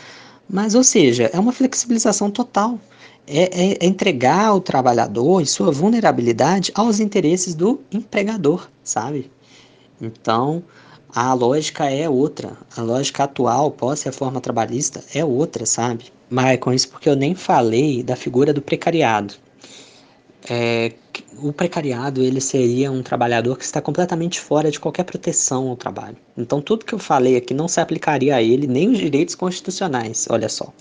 mas, 0.48 0.74
ou 0.74 0.84
seja, 0.84 1.30
é 1.32 1.38
uma 1.38 1.52
flexibilização 1.52 2.30
total 2.30 2.78
é, 3.26 3.74
é, 3.82 3.86
entregar 3.86 4.54
o 4.54 4.60
trabalhador 4.60 5.40
e 5.40 5.46
sua 5.46 5.70
vulnerabilidade 5.72 6.70
aos 6.74 7.00
interesses 7.00 7.54
do 7.54 7.80
empregador, 7.90 8.68
sabe? 8.84 9.30
Então, 10.00 10.62
a 11.14 11.32
lógica 11.32 11.90
é 11.90 12.08
outra. 12.08 12.56
A 12.76 12.82
lógica 12.82 13.24
atual, 13.24 13.70
pós-reforma 13.70 14.40
trabalhista, 14.40 15.02
é 15.14 15.24
outra, 15.24 15.64
sabe? 15.64 16.12
Mas 16.28 16.58
com 16.58 16.72
isso 16.72 16.88
porque 16.88 17.08
eu 17.08 17.16
nem 17.16 17.34
falei 17.34 18.02
da 18.02 18.14
figura 18.16 18.52
do 18.52 18.60
precariado. 18.60 19.34
É, 20.48 20.92
o 21.42 21.52
precariado 21.52 22.22
ele 22.22 22.40
seria 22.40 22.92
um 22.92 23.02
trabalhador 23.02 23.56
que 23.56 23.64
está 23.64 23.80
completamente 23.80 24.38
fora 24.38 24.70
de 24.70 24.78
qualquer 24.78 25.04
proteção 25.04 25.68
ao 25.68 25.76
trabalho. 25.76 26.16
Então 26.36 26.60
tudo 26.60 26.84
que 26.84 26.92
eu 26.92 26.98
falei 26.98 27.36
aqui 27.36 27.52
não 27.52 27.66
se 27.66 27.80
aplicaria 27.80 28.36
a 28.36 28.42
ele 28.42 28.66
nem 28.66 28.90
os 28.90 28.98
direitos 28.98 29.34
constitucionais. 29.34 30.26
Olha 30.30 30.48
só, 30.48 30.72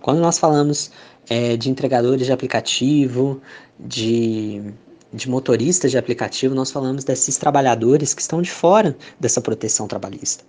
quando 0.00 0.20
nós 0.20 0.38
falamos 0.38 0.90
é, 1.30 1.56
de 1.56 1.70
entregadores 1.70 2.26
de 2.26 2.32
aplicativo, 2.32 3.40
de 3.78 4.74
de 5.12 5.28
motoristas 5.28 5.90
de 5.90 5.98
aplicativo, 5.98 6.54
nós 6.54 6.70
falamos 6.70 7.04
desses 7.04 7.36
trabalhadores 7.36 8.14
que 8.14 8.22
estão 8.22 8.40
de 8.40 8.50
fora 8.50 8.96
dessa 9.18 9.40
proteção 9.40 9.88
trabalhista, 9.88 10.44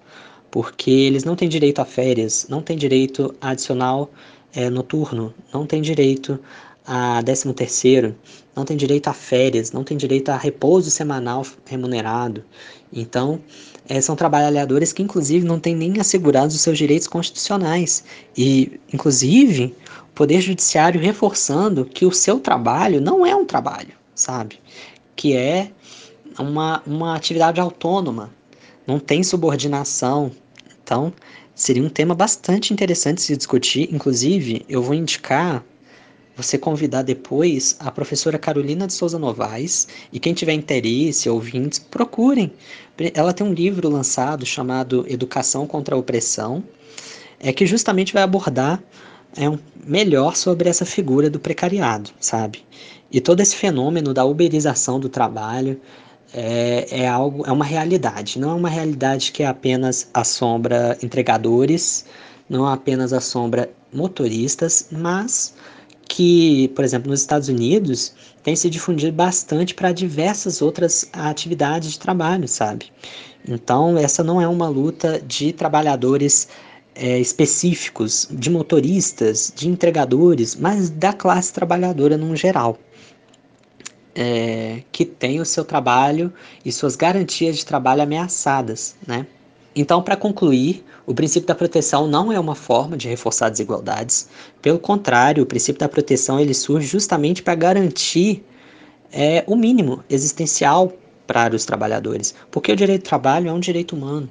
porque 0.51 0.91
eles 0.91 1.23
não 1.23 1.35
têm 1.35 1.49
direito 1.49 1.79
a 1.81 1.85
férias, 1.85 2.45
não 2.47 2.61
têm 2.61 2.77
direito 2.77 3.33
a 3.41 3.49
adicional 3.49 4.11
é, 4.53 4.69
noturno, 4.69 5.33
não 5.51 5.65
têm 5.65 5.81
direito 5.81 6.39
a 6.85 7.21
13 7.23 7.53
terceiro, 7.53 8.15
não 8.55 8.65
tem 8.65 8.75
direito 8.75 9.07
a 9.07 9.13
férias, 9.13 9.71
não 9.71 9.83
tem 9.83 9.97
direito 9.97 10.29
a 10.29 10.37
repouso 10.37 10.91
semanal 10.91 11.45
remunerado. 11.65 12.43
Então, 12.91 13.39
é, 13.87 14.01
são 14.01 14.15
trabalhadores 14.15 14.91
que, 14.91 15.01
inclusive, 15.01 15.45
não 15.45 15.59
têm 15.59 15.75
nem 15.75 15.99
assegurados 15.99 16.55
os 16.55 16.61
seus 16.61 16.77
direitos 16.77 17.07
constitucionais. 17.07 18.03
E, 18.37 18.79
inclusive, 18.93 19.75
Poder 20.13 20.41
Judiciário 20.41 20.99
reforçando 20.99 21.85
que 21.85 22.05
o 22.05 22.11
seu 22.11 22.39
trabalho 22.39 22.99
não 23.01 23.25
é 23.25 23.35
um 23.35 23.45
trabalho, 23.45 23.93
sabe? 24.13 24.59
Que 25.15 25.35
é 25.35 25.71
uma, 26.37 26.81
uma 26.85 27.15
atividade 27.15 27.59
autônoma, 27.59 28.31
não 28.85 28.99
tem 28.99 29.23
subordinação. 29.23 30.31
Então, 30.83 31.13
seria 31.55 31.83
um 31.83 31.89
tema 31.89 32.13
bastante 32.13 32.73
interessante 32.73 33.21
se 33.21 33.37
discutir. 33.37 33.89
Inclusive, 33.93 34.65
eu 34.67 34.81
vou 34.81 34.93
indicar 34.93 35.63
você 36.35 36.57
convidar 36.57 37.03
depois 37.03 37.75
a 37.79 37.91
professora 37.91 38.39
Carolina 38.39 38.87
de 38.87 38.93
Souza 38.93 39.19
Novaes 39.19 39.87
e 40.11 40.19
quem 40.19 40.33
tiver 40.33 40.53
interesse, 40.53 41.29
ouvintes, 41.29 41.79
procurem. 41.79 42.51
Ela 43.13 43.33
tem 43.33 43.45
um 43.45 43.53
livro 43.53 43.89
lançado 43.89 44.45
chamado 44.45 45.05
Educação 45.07 45.67
contra 45.67 45.95
a 45.95 45.97
Opressão, 45.97 46.63
é 47.39 47.51
que 47.51 47.65
justamente 47.65 48.13
vai 48.13 48.23
abordar 48.23 48.81
é 49.35 49.49
um, 49.49 49.57
melhor 49.85 50.35
sobre 50.35 50.69
essa 50.69 50.85
figura 50.85 51.29
do 51.29 51.39
precariado, 51.39 52.11
sabe? 52.19 52.63
E 53.11 53.19
todo 53.19 53.41
esse 53.41 53.55
fenômeno 53.55 54.13
da 54.13 54.23
uberização 54.25 54.99
do 54.99 55.09
trabalho 55.09 55.79
é, 56.33 56.87
é 57.03 57.07
algo, 57.07 57.43
é 57.45 57.51
uma 57.51 57.65
realidade. 57.65 58.39
Não 58.39 58.51
é 58.51 58.53
uma 58.53 58.69
realidade 58.69 59.31
que 59.31 59.43
apenas 59.43 60.09
assombra 60.13 60.97
entregadores, 61.03 62.05
não 62.49 62.65
apenas 62.65 63.13
assombra 63.13 63.69
motoristas, 63.93 64.87
mas 64.91 65.53
que, 66.07 66.67
por 66.69 66.83
exemplo, 66.83 67.09
nos 67.09 67.21
Estados 67.21 67.47
Unidos 67.47 68.13
tem 68.43 68.55
se 68.55 68.69
difundido 68.69 69.13
bastante 69.13 69.73
para 69.73 69.91
diversas 69.91 70.61
outras 70.61 71.09
atividades 71.13 71.91
de 71.91 71.99
trabalho, 71.99 72.47
sabe? 72.47 72.87
Então, 73.47 73.97
essa 73.97 74.23
não 74.23 74.41
é 74.41 74.47
uma 74.47 74.67
luta 74.67 75.21
de 75.25 75.51
trabalhadores 75.53 76.47
é, 76.95 77.19
específicos, 77.19 78.27
de 78.31 78.49
motoristas, 78.49 79.51
de 79.55 79.67
entregadores, 79.67 80.55
mas 80.55 80.89
da 80.89 81.13
classe 81.13 81.53
trabalhadora 81.53 82.17
no 82.17 82.35
geral. 82.35 82.77
É, 84.13 84.83
que 84.91 85.05
tem 85.05 85.39
o 85.39 85.45
seu 85.45 85.63
trabalho 85.63 86.33
e 86.65 86.71
suas 86.71 86.97
garantias 86.97 87.57
de 87.57 87.65
trabalho 87.65 88.01
ameaçadas, 88.01 88.95
né? 89.07 89.25
Então, 89.73 90.03
para 90.03 90.17
concluir, 90.17 90.83
o 91.05 91.13
princípio 91.13 91.47
da 91.47 91.55
proteção 91.55 92.07
não 92.07 92.29
é 92.29 92.37
uma 92.37 92.55
forma 92.55 92.97
de 92.97 93.07
reforçar 93.07 93.49
desigualdades. 93.49 94.27
Pelo 94.61 94.77
contrário, 94.77 95.43
o 95.43 95.45
princípio 95.45 95.79
da 95.79 95.87
proteção 95.87 96.39
ele 96.41 96.53
surge 96.53 96.87
justamente 96.87 97.41
para 97.41 97.55
garantir 97.55 98.43
é, 99.13 99.45
o 99.47 99.55
mínimo 99.55 100.03
existencial 100.09 100.91
para 101.25 101.55
os 101.55 101.63
trabalhadores, 101.63 102.35
porque 102.49 102.73
o 102.73 102.75
direito 102.75 103.03
do 103.03 103.07
trabalho 103.07 103.47
é 103.49 103.53
um 103.53 103.59
direito 103.59 103.95
humano. 103.95 104.29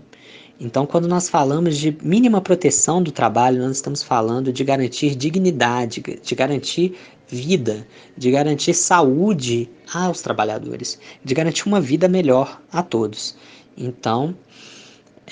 Então, 0.60 0.84
quando 0.84 1.08
nós 1.08 1.30
falamos 1.30 1.78
de 1.78 1.96
mínima 2.02 2.38
proteção 2.38 3.02
do 3.02 3.10
trabalho, 3.10 3.62
nós 3.62 3.76
estamos 3.76 4.02
falando 4.02 4.52
de 4.52 4.62
garantir 4.62 5.14
dignidade, 5.14 6.02
de 6.22 6.34
garantir 6.34 6.94
vida, 7.26 7.86
de 8.14 8.30
garantir 8.30 8.74
saúde 8.74 9.70
aos 9.90 10.20
trabalhadores, 10.20 11.00
de 11.24 11.32
garantir 11.32 11.66
uma 11.66 11.80
vida 11.80 12.08
melhor 12.08 12.60
a 12.70 12.82
todos. 12.82 13.34
Então, 13.74 14.36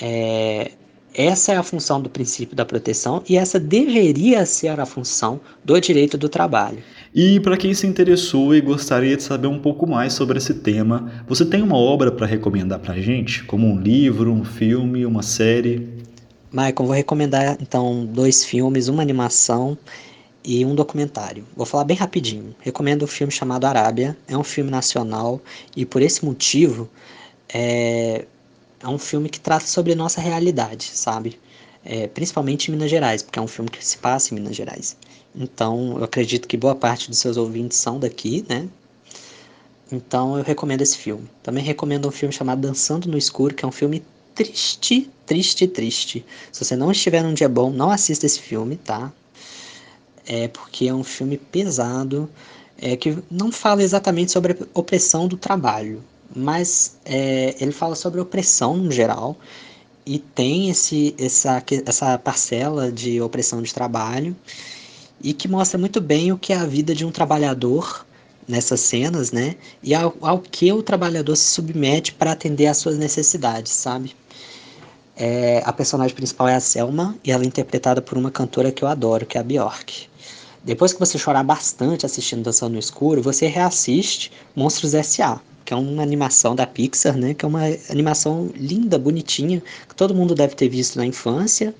é, 0.01 0.71
essa 1.13 1.51
é 1.51 1.57
a 1.57 1.63
função 1.63 2.01
do 2.01 2.09
princípio 2.09 2.55
da 2.55 2.65
proteção 2.65 3.21
e 3.29 3.37
essa 3.37 3.59
deveria 3.59 4.45
ser 4.47 4.79
a 4.79 4.85
função 4.85 5.39
do 5.63 5.79
direito 5.79 6.17
do 6.17 6.27
trabalho. 6.27 6.81
E 7.13 7.39
para 7.39 7.57
quem 7.57 7.73
se 7.73 7.87
interessou 7.87 8.53
e 8.53 8.61
gostaria 8.61 9.17
de 9.17 9.23
saber 9.23 9.47
um 9.47 9.57
pouco 9.57 9.87
mais 9.87 10.13
sobre 10.13 10.37
esse 10.37 10.53
tema, 10.53 11.11
você 11.27 11.43
tem 11.43 11.61
uma 11.61 11.75
obra 11.75 12.11
para 12.11 12.27
recomendar 12.27 12.79
para 12.79 12.93
a 12.93 13.01
gente? 13.01 13.43
Como 13.45 13.67
um 13.67 13.79
livro, 13.79 14.31
um 14.31 14.45
filme, 14.45 15.05
uma 15.05 15.23
série? 15.23 15.89
Michael, 16.51 16.75
vou 16.77 16.91
recomendar 16.91 17.57
então 17.59 18.05
dois 18.05 18.45
filmes, 18.45 18.87
uma 18.87 19.01
animação 19.01 19.75
e 20.43 20.63
um 20.63 20.75
documentário. 20.75 21.45
Vou 21.55 21.65
falar 21.65 21.83
bem 21.83 21.97
rapidinho. 21.97 22.55
Recomendo 22.59 23.01
o 23.01 23.05
um 23.05 23.07
filme 23.07 23.33
chamado 23.33 23.65
Arábia. 23.65 24.15
É 24.27 24.37
um 24.37 24.43
filme 24.43 24.69
nacional 24.69 25.41
e 25.75 25.85
por 25.85 26.03
esse 26.03 26.23
motivo 26.23 26.87
é, 27.51 28.25
é 28.81 28.87
um 28.87 28.99
filme 28.99 29.29
que 29.29 29.39
trata 29.39 29.65
sobre 29.65 29.95
nossa 29.95 30.21
realidade, 30.21 30.91
sabe? 30.93 31.39
É, 31.83 32.07
principalmente 32.07 32.67
em 32.67 32.71
Minas 32.71 32.91
Gerais, 32.91 33.23
porque 33.23 33.39
é 33.39 33.41
um 33.41 33.47
filme 33.47 33.69
que 33.69 33.83
se 33.83 33.97
passa 33.97 34.31
em 34.31 34.39
Minas 34.39 34.55
Gerais. 34.55 34.95
Então, 35.39 35.97
eu 35.97 36.03
acredito 36.03 36.49
que 36.49 36.57
boa 36.57 36.75
parte 36.75 37.09
dos 37.09 37.17
seus 37.17 37.37
ouvintes 37.37 37.77
são 37.77 37.97
daqui, 37.97 38.45
né? 38.49 38.67
Então, 39.89 40.37
eu 40.37 40.43
recomendo 40.43 40.81
esse 40.81 40.97
filme. 40.97 41.29
Também 41.41 41.63
recomendo 41.63 42.09
um 42.09 42.11
filme 42.11 42.33
chamado 42.33 42.59
Dançando 42.59 43.07
no 43.09 43.17
Escuro, 43.17 43.55
que 43.55 43.63
é 43.63 43.67
um 43.67 43.71
filme 43.71 44.03
triste, 44.35 45.09
triste, 45.25 45.65
triste. 45.65 46.25
Se 46.51 46.65
você 46.65 46.75
não 46.75 46.91
estiver 46.91 47.23
num 47.23 47.33
dia 47.33 47.47
bom, 47.47 47.71
não 47.71 47.89
assista 47.89 48.25
esse 48.25 48.41
filme, 48.41 48.75
tá? 48.75 49.13
É 50.27 50.49
porque 50.49 50.87
é 50.89 50.93
um 50.93 51.05
filme 51.05 51.37
pesado, 51.37 52.29
é, 52.77 52.97
que 52.97 53.17
não 53.31 53.49
fala 53.49 53.81
exatamente 53.81 54.33
sobre 54.33 54.53
a 54.53 54.79
opressão 54.79 55.25
do 55.25 55.37
trabalho, 55.37 56.03
mas 56.35 56.97
é, 57.05 57.55
ele 57.59 57.71
fala 57.71 57.95
sobre 57.95 58.19
opressão 58.19 58.77
no 58.77 58.91
geral 58.91 59.37
e 60.05 60.19
tem 60.19 60.69
esse, 60.69 61.15
essa, 61.17 61.63
essa 61.85 62.17
parcela 62.17 62.91
de 62.91 63.21
opressão 63.21 63.61
de 63.61 63.73
trabalho 63.73 64.35
e 65.21 65.33
que 65.33 65.47
mostra 65.47 65.77
muito 65.77 65.99
bem 65.99 66.31
o 66.31 66.37
que 66.37 66.53
é 66.53 66.57
a 66.57 66.65
vida 66.65 66.95
de 66.95 67.05
um 67.05 67.11
trabalhador 67.11 68.05
nessas 68.47 68.79
cenas, 68.79 69.31
né? 69.31 69.55
E 69.83 69.93
ao, 69.93 70.15
ao 70.21 70.39
que 70.39 70.71
o 70.71 70.81
trabalhador 70.81 71.35
se 71.35 71.49
submete 71.51 72.13
para 72.13 72.31
atender 72.31 72.67
às 72.67 72.77
suas 72.77 72.97
necessidades, 72.97 73.71
sabe? 73.71 74.15
É, 75.15 75.61
a 75.65 75.73
personagem 75.73 76.15
principal 76.15 76.47
é 76.47 76.55
a 76.55 76.59
Selma 76.59 77.15
e 77.23 77.31
ela 77.31 77.43
é 77.43 77.47
interpretada 77.47 78.01
por 78.01 78.17
uma 78.17 78.31
cantora 78.31 78.71
que 78.71 78.83
eu 78.83 78.87
adoro, 78.87 79.25
que 79.25 79.37
é 79.37 79.41
a 79.41 79.43
Bjork. 79.43 80.07
Depois 80.63 80.93
que 80.93 80.99
você 80.99 81.17
chorar 81.17 81.43
bastante 81.43 82.05
assistindo 82.05 82.43
Dançando 82.43 82.73
no 82.73 82.79
Escuro, 82.79 83.21
você 83.21 83.47
reassiste 83.47 84.31
Monstros 84.55 84.93
S.A., 84.93 85.39
que 85.63 85.73
é 85.73 85.77
uma 85.77 86.01
animação 86.01 86.55
da 86.55 86.65
Pixar, 86.65 87.15
né? 87.15 87.33
Que 87.33 87.45
é 87.45 87.47
uma 87.47 87.63
animação 87.89 88.49
linda, 88.55 88.97
bonitinha, 88.97 89.61
que 89.87 89.95
todo 89.95 90.15
mundo 90.15 90.33
deve 90.33 90.55
ter 90.55 90.67
visto 90.67 90.97
na 90.97 91.05
infância, 91.05 91.75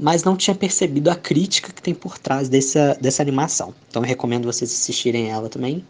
mas 0.00 0.24
não 0.24 0.34
tinha 0.34 0.54
percebido 0.54 1.10
a 1.10 1.14
crítica 1.14 1.70
que 1.70 1.82
tem 1.82 1.94
por 1.94 2.18
trás 2.18 2.48
dessa, 2.48 2.96
dessa 2.98 3.22
animação. 3.22 3.74
Então 3.88 4.02
eu 4.02 4.08
recomendo 4.08 4.46
vocês 4.46 4.72
assistirem 4.72 5.28
ela 5.30 5.50
também. 5.50 5.84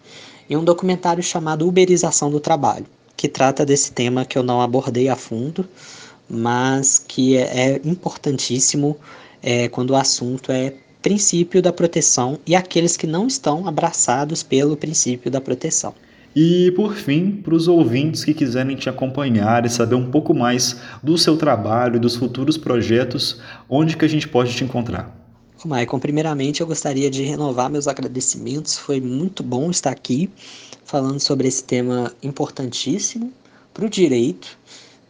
E 0.48 0.56
um 0.56 0.64
documentário 0.64 1.22
chamado 1.22 1.66
Uberização 1.66 2.28
do 2.28 2.40
Trabalho, 2.40 2.86
que 3.16 3.28
trata 3.28 3.64
desse 3.64 3.92
tema 3.92 4.24
que 4.24 4.36
eu 4.36 4.42
não 4.42 4.60
abordei 4.60 5.08
a 5.08 5.14
fundo, 5.14 5.64
mas 6.28 6.98
que 6.98 7.36
é, 7.36 7.74
é 7.74 7.80
importantíssimo 7.84 8.96
é, 9.40 9.68
quando 9.68 9.90
o 9.90 9.96
assunto 9.96 10.50
é 10.50 10.74
princípio 11.00 11.62
da 11.62 11.72
proteção 11.72 12.38
e 12.44 12.56
aqueles 12.56 12.96
que 12.96 13.06
não 13.06 13.28
estão 13.28 13.66
abraçados 13.66 14.42
pelo 14.42 14.76
princípio 14.76 15.30
da 15.30 15.40
proteção. 15.40 15.94
E 16.34 16.70
por 16.72 16.94
fim, 16.94 17.32
para 17.32 17.54
os 17.54 17.66
ouvintes 17.66 18.24
que 18.24 18.32
quiserem 18.32 18.76
te 18.76 18.88
acompanhar 18.88 19.66
e 19.66 19.70
saber 19.70 19.96
um 19.96 20.10
pouco 20.10 20.32
mais 20.32 20.80
do 21.02 21.18
seu 21.18 21.36
trabalho 21.36 21.96
e 21.96 22.00
dos 22.00 22.14
futuros 22.14 22.56
projetos, 22.56 23.40
onde 23.68 23.96
que 23.96 24.04
a 24.04 24.08
gente 24.08 24.28
pode 24.28 24.54
te 24.54 24.62
encontrar? 24.62 25.16
Maicon, 25.64 25.98
primeiramente 25.98 26.60
eu 26.60 26.66
gostaria 26.66 27.10
de 27.10 27.22
renovar 27.22 27.68
meus 27.68 27.86
agradecimentos. 27.86 28.78
Foi 28.78 29.00
muito 29.00 29.42
bom 29.42 29.70
estar 29.70 29.90
aqui 29.90 30.30
falando 30.84 31.20
sobre 31.20 31.48
esse 31.48 31.62
tema 31.62 32.12
importantíssimo 32.22 33.32
para 33.74 33.84
o 33.84 33.88
direito, 33.90 34.56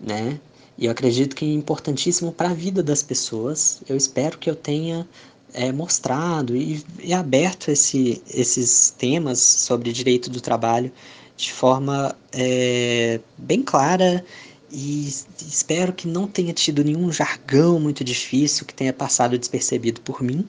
né? 0.01 0.41
E 0.77 0.87
eu 0.87 0.93
acredito 0.93 1.37
que 1.37 1.45
é 1.45 1.53
importantíssimo 1.53 2.33
para 2.33 2.51
a 2.51 2.55
vida 2.55 2.83
das 2.83 3.03
pessoas. 3.03 3.83
Eu 3.87 3.97
espero 3.97 4.39
que 4.39 4.49
eu 4.49 4.57
tenha 4.57 5.07
é, 5.53 5.73
mostrado 5.73 6.57
e, 6.57 6.85
e 7.03 7.13
aberto 7.13 7.71
esse, 7.71 8.23
esses 8.33 8.91
temas 8.97 9.39
sobre 9.41 9.93
direito 9.93 10.31
do 10.31 10.41
trabalho 10.41 10.93
de 11.37 11.53
forma 11.53 12.17
é, 12.33 13.21
bem 13.39 13.63
clara 13.63 14.25
e 14.71 15.09
espero 15.41 15.93
que 15.93 16.07
não 16.07 16.27
tenha 16.27 16.53
tido 16.53 16.85
nenhum 16.85 17.11
jargão 17.11 17.81
muito 17.81 18.05
difícil 18.05 18.67
que 18.67 18.75
tenha 18.75 18.93
passado 18.93 19.37
despercebido 19.39 20.01
por 20.01 20.23
mim. 20.23 20.49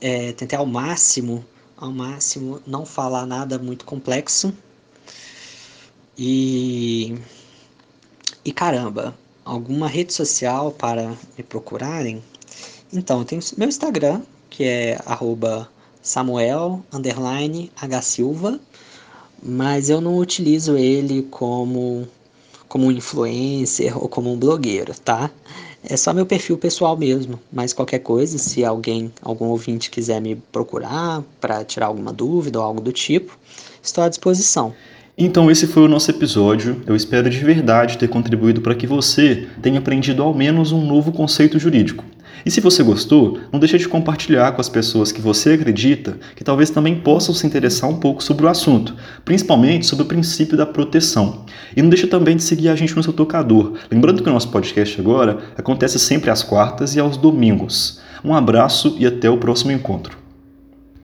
É, 0.00 0.32
tentei 0.32 0.58
ao 0.58 0.66
máximo 0.66 1.44
ao 1.76 1.92
máximo 1.92 2.62
não 2.66 2.86
falar 2.86 3.26
nada 3.26 3.58
muito 3.58 3.84
complexo. 3.84 4.54
E 6.16 7.18
e 8.44 8.52
caramba, 8.52 9.16
alguma 9.44 9.88
rede 9.88 10.12
social 10.12 10.70
para 10.72 11.16
me 11.36 11.42
procurarem? 11.42 12.22
Então, 12.94 13.18
eu 13.18 13.24
tenho 13.24 13.42
meu 13.58 13.68
Instagram, 13.68 14.22
que 14.48 14.64
é 14.64 14.98
Samuel 16.00 16.82
H 17.76 18.02
Silva, 18.02 18.60
mas 19.42 19.90
eu 19.90 20.00
não 20.00 20.16
utilizo 20.16 20.76
ele 20.76 21.22
como 21.30 22.06
como 22.68 22.86
um 22.86 22.90
influencer 22.90 23.96
ou 23.96 24.08
como 24.08 24.32
um 24.32 24.36
blogueiro, 24.36 24.92
tá? 25.04 25.30
É 25.82 25.96
só 25.96 26.12
meu 26.12 26.26
perfil 26.26 26.58
pessoal 26.58 26.96
mesmo, 26.96 27.38
mas 27.52 27.72
qualquer 27.72 28.00
coisa, 28.00 28.36
se 28.36 28.64
alguém, 28.64 29.12
algum 29.22 29.46
ouvinte 29.46 29.90
quiser 29.90 30.20
me 30.20 30.34
procurar 30.34 31.22
para 31.40 31.62
tirar 31.62 31.86
alguma 31.86 32.12
dúvida 32.12 32.58
ou 32.58 32.64
algo 32.64 32.80
do 32.80 32.90
tipo, 32.90 33.38
estou 33.80 34.02
à 34.02 34.08
disposição. 34.08 34.74
Então, 35.16 35.48
esse 35.48 35.68
foi 35.68 35.84
o 35.84 35.88
nosso 35.88 36.10
episódio. 36.10 36.82
Eu 36.84 36.96
espero 36.96 37.30
de 37.30 37.38
verdade 37.38 37.96
ter 37.96 38.08
contribuído 38.08 38.60
para 38.60 38.74
que 38.74 38.88
você 38.88 39.46
tenha 39.62 39.78
aprendido 39.78 40.22
ao 40.22 40.34
menos 40.34 40.72
um 40.72 40.84
novo 40.84 41.12
conceito 41.12 41.56
jurídico. 41.58 42.04
E 42.44 42.50
se 42.50 42.60
você 42.60 42.82
gostou, 42.82 43.38
não 43.52 43.58
deixe 43.58 43.78
de 43.78 43.88
compartilhar 43.88 44.52
com 44.52 44.60
as 44.60 44.68
pessoas 44.68 45.12
que 45.12 45.20
você 45.20 45.52
acredita 45.52 46.18
que 46.34 46.44
talvez 46.44 46.70
também 46.70 47.00
possam 47.00 47.34
se 47.34 47.46
interessar 47.46 47.88
um 47.88 47.96
pouco 47.96 48.22
sobre 48.22 48.46
o 48.46 48.48
assunto, 48.48 48.94
principalmente 49.24 49.86
sobre 49.86 50.04
o 50.04 50.08
princípio 50.08 50.56
da 50.56 50.66
proteção. 50.66 51.44
E 51.76 51.82
não 51.82 51.88
deixe 51.88 52.06
também 52.06 52.36
de 52.36 52.42
seguir 52.42 52.68
a 52.68 52.76
gente 52.76 52.96
no 52.96 53.02
seu 53.02 53.12
tocador. 53.12 53.74
Lembrando 53.90 54.22
que 54.22 54.28
o 54.28 54.32
nosso 54.32 54.50
podcast 54.50 55.00
agora 55.00 55.38
acontece 55.56 55.98
sempre 55.98 56.30
às 56.30 56.42
quartas 56.42 56.94
e 56.94 57.00
aos 57.00 57.16
domingos. 57.16 58.00
Um 58.24 58.34
abraço 58.34 58.96
e 58.98 59.06
até 59.06 59.28
o 59.28 59.36
próximo 59.36 59.72
encontro. 59.72 60.23